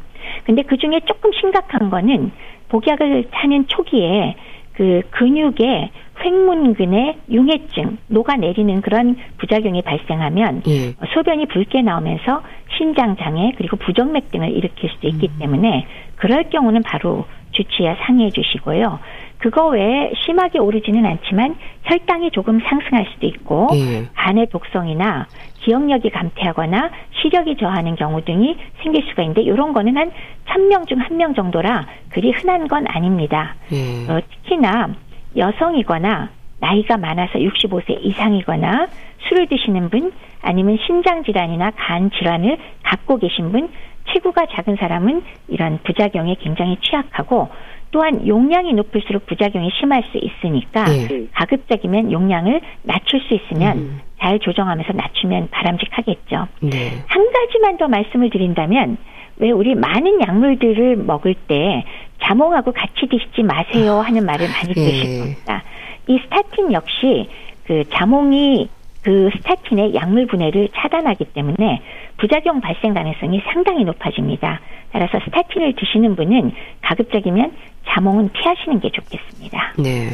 근데 0.44 0.62
그중에 0.62 1.00
조금 1.00 1.30
심각한 1.32 1.90
거는 1.90 2.32
복약을 2.70 3.28
하는 3.30 3.66
초기에 3.68 4.34
그 4.74 5.02
근육에 5.10 5.90
횡문근의 6.24 7.18
융해증, 7.30 7.98
녹아내리는 8.08 8.80
그런 8.80 9.16
부작용이 9.38 9.82
발생하면 9.82 10.62
예. 10.68 10.94
소변이 11.14 11.46
붉게 11.46 11.82
나오면서 11.82 12.42
신장 12.76 13.16
장애 13.16 13.52
그리고 13.56 13.76
부정맥 13.76 14.30
등을 14.30 14.50
일으킬 14.50 14.90
수도 14.90 15.08
있기 15.08 15.28
음. 15.28 15.38
때문에 15.40 15.86
그럴 16.16 16.44
경우는 16.50 16.82
바로 16.82 17.24
주치의와 17.52 17.96
상의해 18.06 18.30
주시고요. 18.30 18.98
그거 19.42 19.66
외에 19.66 20.12
심하게 20.24 20.60
오르지는 20.60 21.04
않지만 21.04 21.56
혈당이 21.82 22.30
조금 22.30 22.60
상승할 22.60 23.06
수도 23.12 23.26
있고 23.26 23.68
예. 23.74 24.06
간의 24.14 24.46
독성이나 24.46 25.26
기억력이 25.62 26.10
감퇴하거나 26.10 26.90
시력이 27.20 27.56
저하는 27.56 27.96
경우 27.96 28.24
등이 28.24 28.56
생길 28.82 29.02
수가 29.08 29.22
있는데 29.22 29.42
이런 29.42 29.72
거는 29.72 29.96
한 29.96 30.12
1000명 30.46 30.86
중 30.86 30.98
1명 31.00 31.34
정도라 31.34 31.86
그리 32.10 32.30
흔한 32.30 32.68
건 32.68 32.86
아닙니다. 32.86 33.56
예. 33.72 34.08
어, 34.08 34.20
특히나 34.30 34.90
여성이거나 35.36 36.30
나이가 36.60 36.96
많아서 36.96 37.40
65세 37.40 37.98
이상이거나 38.00 38.86
술을 39.28 39.48
드시는 39.48 39.90
분 39.90 40.12
아니면 40.40 40.78
신장 40.86 41.24
질환이나 41.24 41.72
간 41.72 42.12
질환을 42.12 42.58
갖고 42.84 43.18
계신 43.18 43.50
분 43.50 43.68
체구가 44.12 44.46
작은 44.52 44.76
사람은 44.76 45.22
이런 45.48 45.80
부작용에 45.82 46.36
굉장히 46.40 46.76
취약하고 46.80 47.48
또한 47.92 48.26
용량이 48.26 48.72
높을수록 48.72 49.26
부작용이 49.26 49.70
심할 49.78 50.02
수 50.10 50.18
있으니까 50.18 50.84
네. 50.84 51.26
가급적이면 51.34 52.10
용량을 52.10 52.60
낮출 52.82 53.20
수 53.20 53.34
있으면 53.34 53.78
음. 53.78 54.00
잘 54.18 54.38
조정하면서 54.40 54.94
낮추면 54.94 55.48
바람직하겠죠. 55.50 56.48
네. 56.60 56.92
한 57.06 57.32
가지만 57.32 57.76
더 57.76 57.88
말씀을 57.88 58.30
드린다면 58.30 58.96
왜 59.36 59.50
우리 59.50 59.74
많은 59.74 60.20
약물들을 60.22 60.96
먹을 60.96 61.34
때 61.34 61.84
자몽하고 62.22 62.72
같이 62.72 63.06
드시지 63.10 63.42
마세요 63.42 64.00
하는 64.00 64.24
말을 64.24 64.48
많이 64.48 64.72
들으실 64.72 65.14
예. 65.14 65.18
겁니다. 65.18 65.62
이 66.08 66.18
스타틴 66.24 66.72
역시 66.72 67.28
그 67.64 67.84
자몽이 67.90 68.68
그 69.02 69.30
스타틴의 69.36 69.94
약물 69.94 70.26
분해를 70.28 70.68
차단하기 70.74 71.24
때문에 71.26 71.82
부작용 72.16 72.60
발생 72.60 72.94
가능성이 72.94 73.42
상당히 73.52 73.84
높아집니다. 73.84 74.60
따라서 74.92 75.18
스타틴을 75.24 75.74
드시는 75.76 76.16
분은 76.16 76.52
가급적이면 76.82 77.52
자몽은 77.88 78.30
피하시는 78.32 78.80
게 78.80 78.90
좋겠습니다. 78.90 79.74
네. 79.78 80.08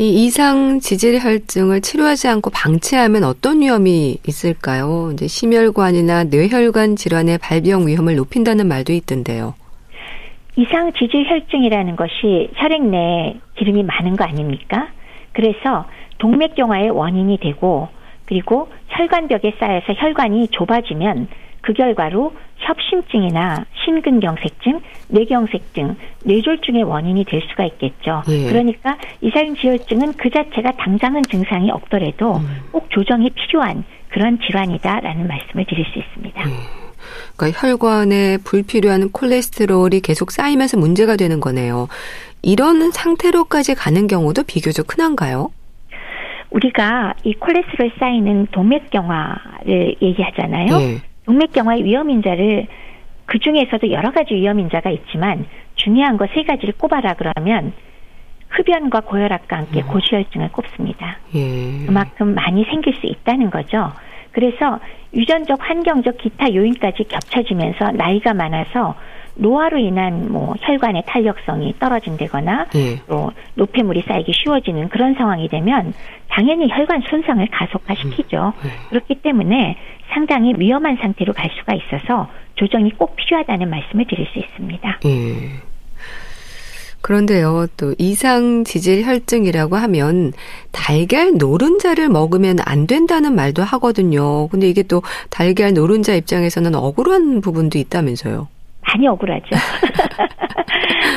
이 0.00 0.24
이상 0.24 0.78
지질 0.78 1.18
혈증을 1.18 1.80
치료하지 1.80 2.28
않고 2.28 2.50
방치하면 2.50 3.24
어떤 3.24 3.60
위험이 3.60 4.18
있을까요? 4.26 5.10
이제 5.12 5.26
심혈관이나 5.26 6.24
뇌혈관 6.24 6.94
질환의 6.94 7.38
발병 7.38 7.86
위험을 7.86 8.14
높인다는 8.14 8.68
말도 8.68 8.92
있던데요. 8.92 9.54
이상 10.54 10.92
지질 10.92 11.28
혈증이라는 11.28 11.96
것이 11.96 12.50
혈액 12.54 12.82
내에 12.84 13.36
기름이 13.56 13.82
많은 13.82 14.16
거 14.16 14.24
아닙니까? 14.24 14.88
그래서 15.32 15.86
동맥경화의 16.18 16.90
원인이 16.90 17.38
되고 17.38 17.88
그리고 18.26 18.68
혈관벽에 18.88 19.54
쌓여서 19.58 19.94
혈관이 19.94 20.48
좁아지면 20.48 21.28
그 21.68 21.74
결과로 21.74 22.32
협심증이나 22.56 23.66
심근경색증, 23.84 24.80
뇌경색증, 25.08 25.96
뇌졸중의 26.24 26.82
원인이 26.82 27.26
될 27.26 27.42
수가 27.50 27.66
있겠죠. 27.66 28.22
예. 28.30 28.48
그러니까 28.48 28.96
이상 29.20 29.54
지혈증은 29.54 30.14
그 30.14 30.30
자체가 30.30 30.72
당장은 30.78 31.24
증상이 31.24 31.70
없더라도 31.70 32.36
음. 32.36 32.56
꼭 32.72 32.88
조정이 32.88 33.28
필요한 33.28 33.84
그런 34.08 34.38
질환이다라는 34.40 35.28
말씀을 35.28 35.66
드릴 35.66 35.84
수 35.92 35.98
있습니다. 35.98 36.40
예. 36.40 36.54
그러니까 37.36 37.60
혈관에 37.60 38.38
불필요한 38.38 39.12
콜레스테롤이 39.12 40.00
계속 40.00 40.30
쌓이면서 40.30 40.78
문제가 40.78 41.16
되는 41.16 41.38
거네요. 41.38 41.88
이런 42.40 42.90
상태로까지 42.92 43.74
가는 43.74 44.06
경우도 44.06 44.44
비교적 44.44 44.90
흔한가요? 44.90 45.50
우리가 46.50 47.12
이 47.24 47.34
콜레스테롤 47.34 47.92
쌓이는 47.98 48.46
동맥경화를 48.52 49.96
얘기하잖아요. 50.00 50.78
네. 50.78 51.02
동맥경화의 51.28 51.84
위험인자를 51.84 52.66
그 53.26 53.38
중에서도 53.38 53.90
여러 53.92 54.10
가지 54.10 54.34
위험인자가 54.34 54.88
있지만 54.90 55.44
중요한 55.76 56.16
거 56.16 56.26
세 56.34 56.42
가지를 56.42 56.74
꼽아라 56.78 57.14
그러면 57.14 57.72
흡연과 58.48 59.00
고혈압과 59.00 59.56
함께 59.58 59.82
음. 59.82 59.88
고지혈증을 59.88 60.48
꼽습니다. 60.52 61.18
예. 61.34 61.84
그만큼 61.86 62.34
많이 62.34 62.64
생길 62.64 62.94
수 62.94 63.06
있다는 63.06 63.50
거죠. 63.50 63.92
그래서 64.32 64.80
유전적, 65.12 65.58
환경적 65.60 66.16
기타 66.16 66.52
요인까지 66.54 67.04
겹쳐지면서 67.04 67.92
나이가 67.92 68.32
많아서 68.32 68.94
노화로 69.34 69.78
인한 69.78 70.32
뭐 70.32 70.54
혈관의 70.60 71.04
탄력성이 71.06 71.74
떨어진다거나 71.78 72.66
예. 72.74 72.96
또 73.06 73.30
노폐물이 73.54 74.02
쌓이기 74.08 74.32
쉬워지는 74.32 74.88
그런 74.88 75.14
상황이 75.14 75.46
되면 75.48 75.92
당연히 76.28 76.68
혈관 76.70 77.02
손상을 77.02 77.46
가속화시키죠. 77.50 78.54
음. 78.56 78.66
예. 78.66 78.88
그렇기 78.88 79.16
때문에 79.16 79.76
상당히 80.12 80.54
위험한 80.56 80.96
상태로 81.00 81.32
갈 81.32 81.50
수가 81.58 81.74
있어서 81.74 82.28
조정이 82.54 82.90
꼭 82.90 83.16
필요하다는 83.16 83.70
말씀을 83.70 84.06
드릴 84.06 84.26
수 84.32 84.38
있습니다. 84.38 85.00
예. 85.06 85.68
그런데요, 87.00 87.66
또 87.76 87.94
이상 87.98 88.64
지질 88.64 89.04
혈증이라고 89.04 89.76
하면 89.76 90.32
달걀 90.72 91.34
노른자를 91.38 92.08
먹으면 92.08 92.58
안 92.64 92.86
된다는 92.86 93.34
말도 93.34 93.62
하거든요. 93.62 94.48
근데 94.48 94.68
이게 94.68 94.82
또 94.82 95.02
달걀 95.30 95.72
노른자 95.74 96.14
입장에서는 96.14 96.74
억울한 96.74 97.40
부분도 97.40 97.78
있다면서요. 97.78 98.48
많이 98.82 99.06
억울하죠. 99.06 99.46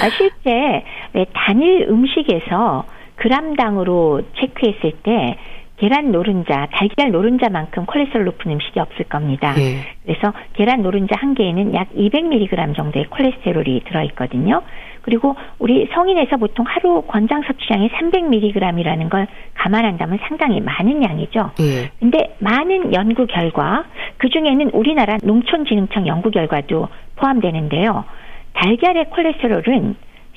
아, 0.01 0.09
실제 0.17 0.83
왜 1.13 1.25
단일 1.33 1.87
음식에서 1.89 2.85
그람당으로 3.15 4.21
체크했을 4.39 4.93
때 5.03 5.37
계란 5.81 6.11
노른자, 6.11 6.67
달걀 6.71 7.09
노른자만큼 7.09 7.87
콜레스테롤 7.87 8.25
높은 8.25 8.51
음식이 8.51 8.79
없을 8.79 9.05
겁니다. 9.05 9.55
예. 9.57 9.79
그래서 10.05 10.31
계란 10.53 10.83
노른자 10.83 11.15
한 11.17 11.33
개에는 11.33 11.73
약 11.73 11.89
200mg 11.95 12.75
정도의 12.75 13.05
콜레스테롤이 13.09 13.85
들어있거든요. 13.85 14.61
그리고 15.01 15.35
우리 15.57 15.89
성인에서 15.91 16.37
보통 16.37 16.67
하루 16.67 17.01
권장 17.07 17.41
섭취량이 17.41 17.89
300mg이라는 17.89 19.09
걸 19.09 19.25
감안한다면 19.55 20.19
상당히 20.27 20.61
많은 20.61 21.03
양이죠. 21.03 21.49
예. 21.61 21.89
근데 21.99 22.35
많은 22.37 22.93
연구 22.93 23.25
결과 23.25 23.85
그 24.17 24.29
중에는 24.29 24.69
우리나라 24.73 25.17
농촌진흥청 25.23 26.05
연구 26.05 26.29
결과도 26.29 26.89
포함되는데요. 27.15 28.05
달걀의 28.53 29.09
콜레스테롤은 29.09 29.95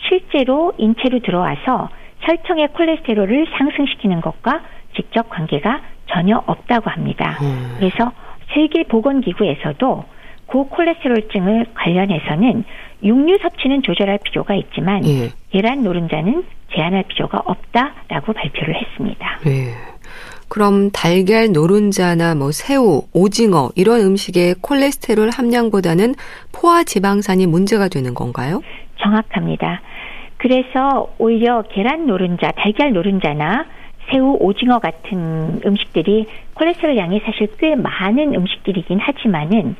실제로 0.08 0.72
인체로 0.78 1.18
들어와서 1.18 1.90
혈청의 2.20 2.68
콜레스테롤을 2.68 3.46
상승시키는 3.58 4.22
것과 4.22 4.62
직접 4.94 5.28
관계가 5.28 5.80
전혀 6.06 6.42
없다고 6.46 6.90
합니다. 6.90 7.38
음. 7.42 7.74
그래서 7.78 8.12
세계보건기구에서도 8.54 10.04
고콜레스테롤증을 10.46 11.66
관련해서는 11.74 12.64
육류 13.02 13.38
섭취는 13.42 13.82
조절할 13.82 14.18
필요가 14.24 14.54
있지만 14.54 15.04
예. 15.06 15.30
계란 15.50 15.82
노른자는 15.82 16.44
제한할 16.74 17.04
필요가 17.08 17.40
없다라고 17.44 18.32
발표를 18.32 18.74
했습니다. 18.74 19.38
예. 19.46 19.72
그럼 20.48 20.90
달걀 20.90 21.52
노른자나 21.52 22.34
뭐 22.34 22.52
새우, 22.52 23.02
오징어 23.12 23.70
이런 23.74 24.00
음식의 24.02 24.56
콜레스테롤 24.60 25.30
함량보다는 25.30 26.14
포화 26.52 26.84
지방산이 26.84 27.46
문제가 27.46 27.88
되는 27.88 28.14
건가요? 28.14 28.60
정확합니다. 29.02 29.80
그래서 30.36 31.08
오히려 31.18 31.62
계란 31.70 32.06
노른자, 32.06 32.52
달걀 32.52 32.92
노른자나 32.92 33.64
새우, 34.10 34.36
오징어 34.40 34.78
같은 34.78 35.60
음식들이 35.64 36.26
콜레스테롤 36.54 36.96
양이 36.96 37.20
사실 37.20 37.48
꽤 37.58 37.74
많은 37.74 38.34
음식들이긴 38.34 38.98
하지만은 39.00 39.76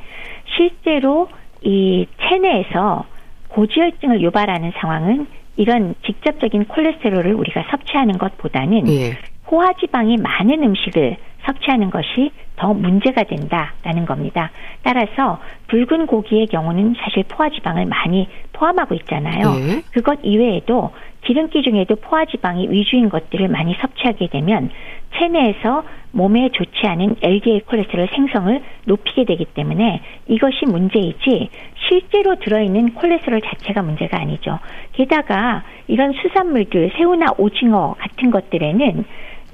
실제로 0.57 1.29
이 1.63 2.07
체내에서 2.21 3.05
고지혈증을 3.49 4.21
유발하는 4.23 4.73
상황은 4.77 5.27
이런 5.57 5.95
직접적인 6.05 6.65
콜레스테롤을 6.65 7.35
우리가 7.35 7.65
섭취하는 7.71 8.19
것보다는 8.19 8.89
예. 8.89 9.17
포화지방이 9.45 10.17
많은 10.17 10.63
음식을 10.63 11.17
섭취하는 11.47 11.91
것이 11.91 12.31
더 12.57 12.73
문제가 12.73 13.25
된다라는 13.25 14.07
겁니다. 14.07 14.51
따라서 14.83 15.41
붉은 15.69 16.07
고기의 16.07 16.47
경우는 16.47 16.95
사실 16.99 17.25
포화지방을 17.29 17.87
많이 17.87 18.29
포함하고 18.53 18.95
있잖아요. 18.95 19.55
네. 19.55 19.83
그것 19.93 20.19
이외에도 20.23 20.91
기름기 21.25 21.63
중에도 21.63 21.97
포화지방이 21.97 22.69
위주인 22.71 23.09
것들을 23.09 23.49
많이 23.49 23.75
섭취하게 23.81 24.29
되면 24.29 24.71
체내에서 25.17 25.85
몸에 26.13 26.51
좋지 26.53 26.87
않은 26.87 27.17
LDL 27.23 27.65
콜레스테롤 27.67 28.09
생성을 28.15 28.63
높이게 28.85 29.25
되기 29.25 29.45
때문에 29.45 30.01
이것이 30.29 30.67
문제이지 30.67 31.51
실제로 31.89 32.37
들어있는 32.37 32.95
콜레스테롤 32.95 33.41
자체가 33.41 33.83
문제가 33.83 34.21
아니죠. 34.21 34.59
게다가 34.93 35.65
이런 35.89 36.13
수산물들 36.13 36.93
새우나 36.97 37.27
오징어 37.39 37.95
같은 37.99 38.31
것들에는 38.31 39.05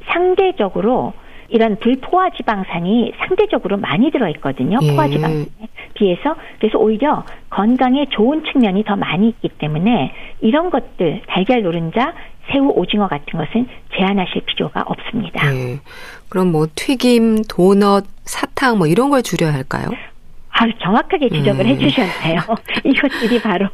상대적으로 0.09 1.13
이런 1.51 1.77
불포화 1.79 2.31
지방산이 2.31 3.13
상대적으로 3.19 3.77
많이 3.77 4.11
들어있거든요. 4.11 4.79
예. 4.83 4.93
포화 4.93 5.09
지방에 5.09 5.47
비해서 5.95 6.37
그래서 6.59 6.79
오히려 6.79 7.25
건강에 7.51 8.07
좋은 8.11 8.45
측면이 8.45 8.85
더 8.85 8.97
많이 8.97 9.29
있기 9.29 9.49
때문에 9.59 10.13
이런 10.41 10.71
것들 10.71 11.23
달걀 11.27 11.63
노른자, 11.63 12.15
새우, 12.51 12.69
오징어 12.69 13.09
같은 13.09 13.39
것은 13.39 13.69
제한하실 13.97 14.43
필요가 14.47 14.83
없습니다. 14.87 15.55
예. 15.55 15.81
그럼 16.29 16.53
뭐 16.53 16.67
튀김, 16.75 17.43
도넛, 17.49 18.05
사탕 18.25 18.79
뭐 18.79 18.87
이런 18.87 19.11
걸 19.11 19.23
줄여야 19.23 19.53
할까요? 19.53 19.91
아주 20.53 20.73
정확하게 20.83 21.29
지적을 21.29 21.65
음. 21.65 21.71
해주셨네요. 21.71 22.41
이것들이 22.85 23.41
바로 23.41 23.69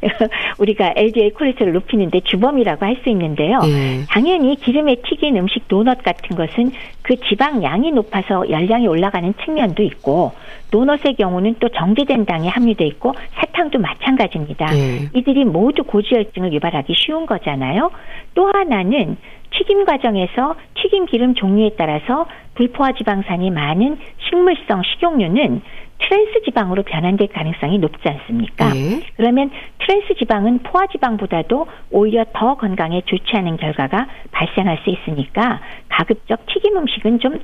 우리가 0.58 0.92
LDL 0.96 1.34
콜레스테롤 1.34 1.72
높이는데 1.74 2.20
주범이라고 2.20 2.84
할 2.86 2.92
수 3.02 3.08
있는데요. 3.10 3.58
음. 3.64 4.04
당연히 4.10 4.54
기름에 4.56 4.96
튀긴 4.96 5.36
음식 5.36 5.66
도넛 5.66 6.02
같은 6.02 6.36
것은 6.36 6.70
그 7.02 7.16
지방 7.28 7.62
양이 7.64 7.90
높아서 7.90 8.48
열량이 8.48 8.86
올라가는 8.86 9.32
측면도 9.44 9.82
있고 9.82 10.32
도넛의 10.70 11.16
경우는 11.16 11.56
또 11.58 11.68
정제된 11.68 12.26
당이 12.26 12.48
함유돼 12.48 12.86
있고 12.86 13.14
사탕도 13.34 13.78
마찬가지입니다. 13.78 14.66
음. 14.72 15.08
이들이 15.14 15.44
모두 15.44 15.82
고지혈증을 15.84 16.52
유발하기 16.52 16.94
쉬운 16.96 17.26
거잖아요. 17.26 17.90
또 18.34 18.50
하나는 18.52 19.16
튀김 19.50 19.84
과정에서 19.84 20.54
튀김 20.92 21.06
기름 21.06 21.34
종류에 21.34 21.70
따라서 21.78 22.26
불포화 22.54 22.92
지방산이 22.92 23.50
많은 23.50 23.98
식물성 24.28 24.82
식용유는 24.82 25.62
트랜스 25.98 26.42
지방으로 26.44 26.82
변환될 26.82 27.28
가능성이 27.28 27.78
높지 27.78 28.06
않습니까? 28.06 28.74
네. 28.74 29.00
그러면 29.16 29.50
트랜스 29.78 30.14
지방은 30.18 30.58
포화 30.58 30.86
지방보다도 30.88 31.66
오히려 31.90 32.26
더 32.34 32.56
건강에 32.56 33.02
좋지 33.06 33.36
않은 33.36 33.56
결과가 33.56 34.06
발생할 34.32 34.80
수 34.84 34.90
있으니까 34.90 35.60
가급적 35.88 36.44
튀김 36.46 36.76
음식은 36.76 37.20
좀 37.20 37.38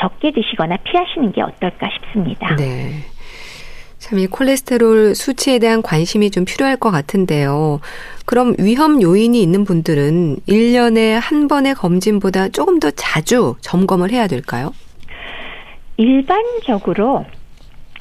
적게 0.00 0.30
드시거나 0.30 0.76
피하시는 0.76 1.32
게 1.32 1.42
어떨까 1.42 1.88
싶습니다. 1.94 2.54
네. 2.56 3.02
참 4.02 4.18
이 4.18 4.26
콜레스테롤 4.26 5.14
수치에 5.14 5.60
대한 5.60 5.80
관심이 5.80 6.30
좀 6.32 6.44
필요할 6.44 6.76
것 6.76 6.90
같은데요. 6.90 7.78
그럼 8.26 8.56
위험 8.58 9.00
요인이 9.00 9.40
있는 9.40 9.64
분들은 9.64 10.38
1년에 10.48 11.12
한 11.20 11.46
번의 11.46 11.76
검진보다 11.76 12.48
조금 12.48 12.80
더 12.80 12.90
자주 12.90 13.54
점검을 13.60 14.10
해야 14.10 14.26
될까요? 14.26 14.74
일반적으로 15.96 17.24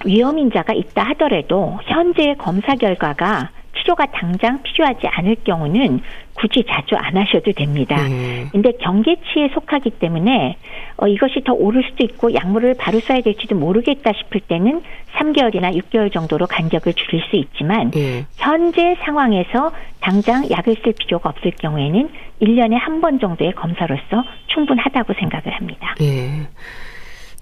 위험 0.03 0.39
인자가 0.39 0.73
있다 0.73 1.03
하더라도 1.09 1.77
현재의 1.85 2.35
검사 2.39 2.73
결과가 2.73 3.51
치료가 3.77 4.05
당장 4.07 4.61
필요하지 4.63 5.07
않을 5.07 5.37
경우는 5.43 6.01
굳이 6.33 6.63
자주 6.69 6.95
안 6.95 7.17
하셔도 7.17 7.51
됩니다. 7.51 7.95
음. 8.07 8.49
근데 8.51 8.71
경계치에 8.73 9.49
속하기 9.53 9.91
때문에 9.91 10.57
어, 10.97 11.07
이것이 11.07 11.41
더 11.45 11.53
오를 11.53 11.83
수도 11.89 12.03
있고 12.03 12.33
약물을 12.33 12.75
바로 12.77 12.99
써야 12.99 13.21
될지도 13.21 13.55
모르겠다 13.55 14.11
싶을 14.13 14.41
때는 14.41 14.81
3개월이나 15.15 15.75
6개월 15.81 16.11
정도로 16.11 16.47
간격을 16.47 16.93
줄일 16.93 17.23
수 17.29 17.35
있지만 17.35 17.91
음. 17.95 18.25
현재 18.37 18.95
상황에서 19.03 19.71
당장 19.99 20.49
약을 20.49 20.75
쓸 20.83 20.93
필요가 20.93 21.29
없을 21.29 21.51
경우에는 21.51 22.09
1년에 22.41 22.73
한 22.79 23.01
번 23.01 23.19
정도의 23.19 23.53
검사로서 23.53 24.23
충분하다고 24.47 25.13
생각을 25.13 25.53
합니다. 25.53 25.95
음. 26.01 26.45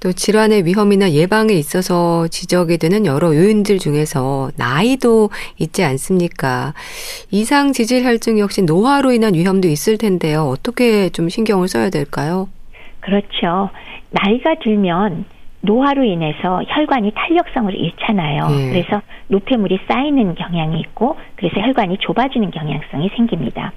또 0.01 0.13
질환의 0.13 0.65
위험이나 0.65 1.11
예방에 1.11 1.53
있어서 1.53 2.27
지적이 2.27 2.77
되는 2.77 3.05
여러 3.05 3.35
요인들 3.35 3.79
중에서 3.79 4.49
나이도 4.57 5.29
있지 5.59 5.83
않습니까? 5.83 6.73
이상 7.31 7.73
지질 7.73 8.05
혈증 8.05 8.39
역시 8.39 8.61
노화로 8.61 9.11
인한 9.11 9.33
위험도 9.33 9.67
있을 9.67 9.97
텐데요. 9.97 10.43
어떻게 10.43 11.09
좀 11.09 11.27
신경을 11.27 11.67
써야 11.67 11.89
될까요? 11.89 12.47
그렇죠. 13.01 13.69
나이가 14.11 14.55
들면 14.63 15.25
노화로 15.61 16.05
인해서 16.05 16.63
혈관이 16.65 17.11
탄력성을 17.15 17.75
잃잖아요. 17.75 18.47
네. 18.47 18.69
그래서 18.69 19.01
노폐물이 19.27 19.79
쌓이는 19.89 20.35
경향이 20.35 20.79
있고 20.79 21.17
그래서 21.35 21.59
혈관이 21.59 21.97
좁아지는 21.99 22.51
경향성이 22.51 23.09
생깁니다. 23.17 23.73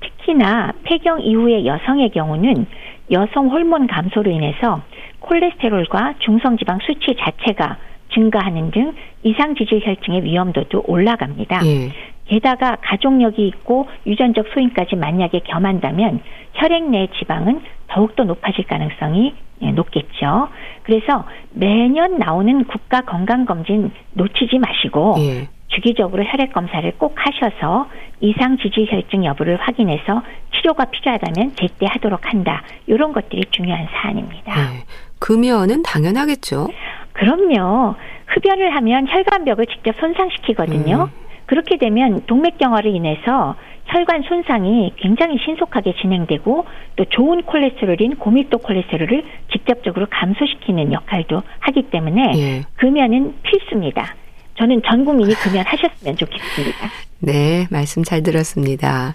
특히나 0.00 0.72
폐경 0.84 1.20
이후의 1.20 1.66
여성의 1.66 2.10
경우는 2.10 2.66
여성 3.10 3.48
호르몬 3.48 3.86
감소로 3.86 4.30
인해서 4.30 4.82
콜레스테롤과 5.20 6.14
중성지방 6.20 6.78
수치 6.82 7.16
자체가 7.18 7.78
증가하는 8.12 8.70
등 8.70 8.94
이상 9.22 9.54
지질 9.54 9.80
혈증의 9.84 10.24
위험도도 10.24 10.84
올라갑니다. 10.86 11.60
예. 11.66 11.92
게다가 12.26 12.76
가족력이 12.82 13.46
있고 13.48 13.88
유전적 14.06 14.48
소인까지 14.52 14.96
만약에 14.96 15.40
겸한다면 15.40 16.20
혈액 16.54 16.90
내 16.90 17.08
지방은 17.18 17.62
더욱더 17.88 18.24
높아질 18.24 18.66
가능성이 18.66 19.34
예, 19.62 19.72
높겠죠. 19.72 20.48
그래서 20.82 21.24
매년 21.50 22.18
나오는 22.18 22.64
국가 22.64 23.00
건강검진 23.00 23.90
놓치지 24.12 24.58
마시고 24.58 25.14
예. 25.18 25.48
주기적으로 25.68 26.24
혈액 26.24 26.52
검사를 26.52 26.90
꼭 26.98 27.14
하셔서 27.16 27.88
이상 28.20 28.56
지질 28.58 28.86
혈증 28.90 29.24
여부를 29.24 29.56
확인해서 29.56 30.22
치료가 30.54 30.86
필요하다면 30.86 31.54
제때 31.56 31.86
하도록 31.86 32.20
한다. 32.22 32.62
이런 32.86 33.12
것들이 33.12 33.44
중요한 33.50 33.86
사안입니다. 33.92 34.54
네. 34.54 34.84
금연은 35.20 35.82
당연하겠죠. 35.82 36.68
그럼요. 37.12 37.94
흡연을 38.26 38.74
하면 38.76 39.06
혈관벽을 39.08 39.66
직접 39.66 39.94
손상시키거든요. 39.98 41.08
음. 41.10 41.28
그렇게 41.46 41.78
되면 41.78 42.24
동맥경화로 42.26 42.90
인해서 42.90 43.56
혈관 43.86 44.22
손상이 44.22 44.92
굉장히 44.96 45.38
신속하게 45.44 45.94
진행되고 46.00 46.66
또 46.96 47.04
좋은 47.06 47.42
콜레스테롤인 47.42 48.16
고밀도 48.16 48.58
콜레스테롤을 48.58 49.24
직접적으로 49.50 50.06
감소시키는 50.10 50.92
역할도 50.92 51.42
하기 51.60 51.82
때문에 51.90 52.32
예. 52.36 52.62
금연은 52.76 53.36
필수입니다. 53.42 54.14
저는 54.58 54.82
전 54.86 55.04
국민이 55.04 55.34
금연하셨으면 55.34 56.16
좋겠습니다. 56.16 56.90
네, 57.20 57.66
말씀 57.70 58.04
잘 58.04 58.22
들었습니다. 58.22 59.14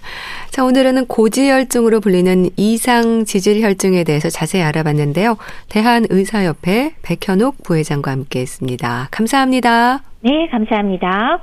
자, 0.50 0.64
오늘은 0.64 1.06
고지혈증으로 1.06 2.00
불리는 2.00 2.50
이상 2.56 3.24
지질혈증에 3.24 4.04
대해서 4.04 4.28
자세히 4.28 4.62
알아봤는데요. 4.62 5.36
대한의사협회 5.68 6.94
백현옥 7.02 7.62
부회장과 7.62 8.10
함께 8.10 8.40
했습니다. 8.40 9.08
감사합니다. 9.10 10.02
네, 10.20 10.48
감사합니다. 10.50 11.40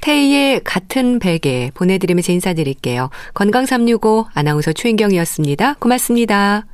태희의 0.00 0.62
같은 0.64 1.18
베개 1.18 1.72
보내드리면서 1.74 2.32
인사드릴게요. 2.32 3.10
건강365 3.34 4.26
아나운서 4.34 4.72
최인경이었습니다. 4.72 5.74
고맙습니다. 5.74 6.64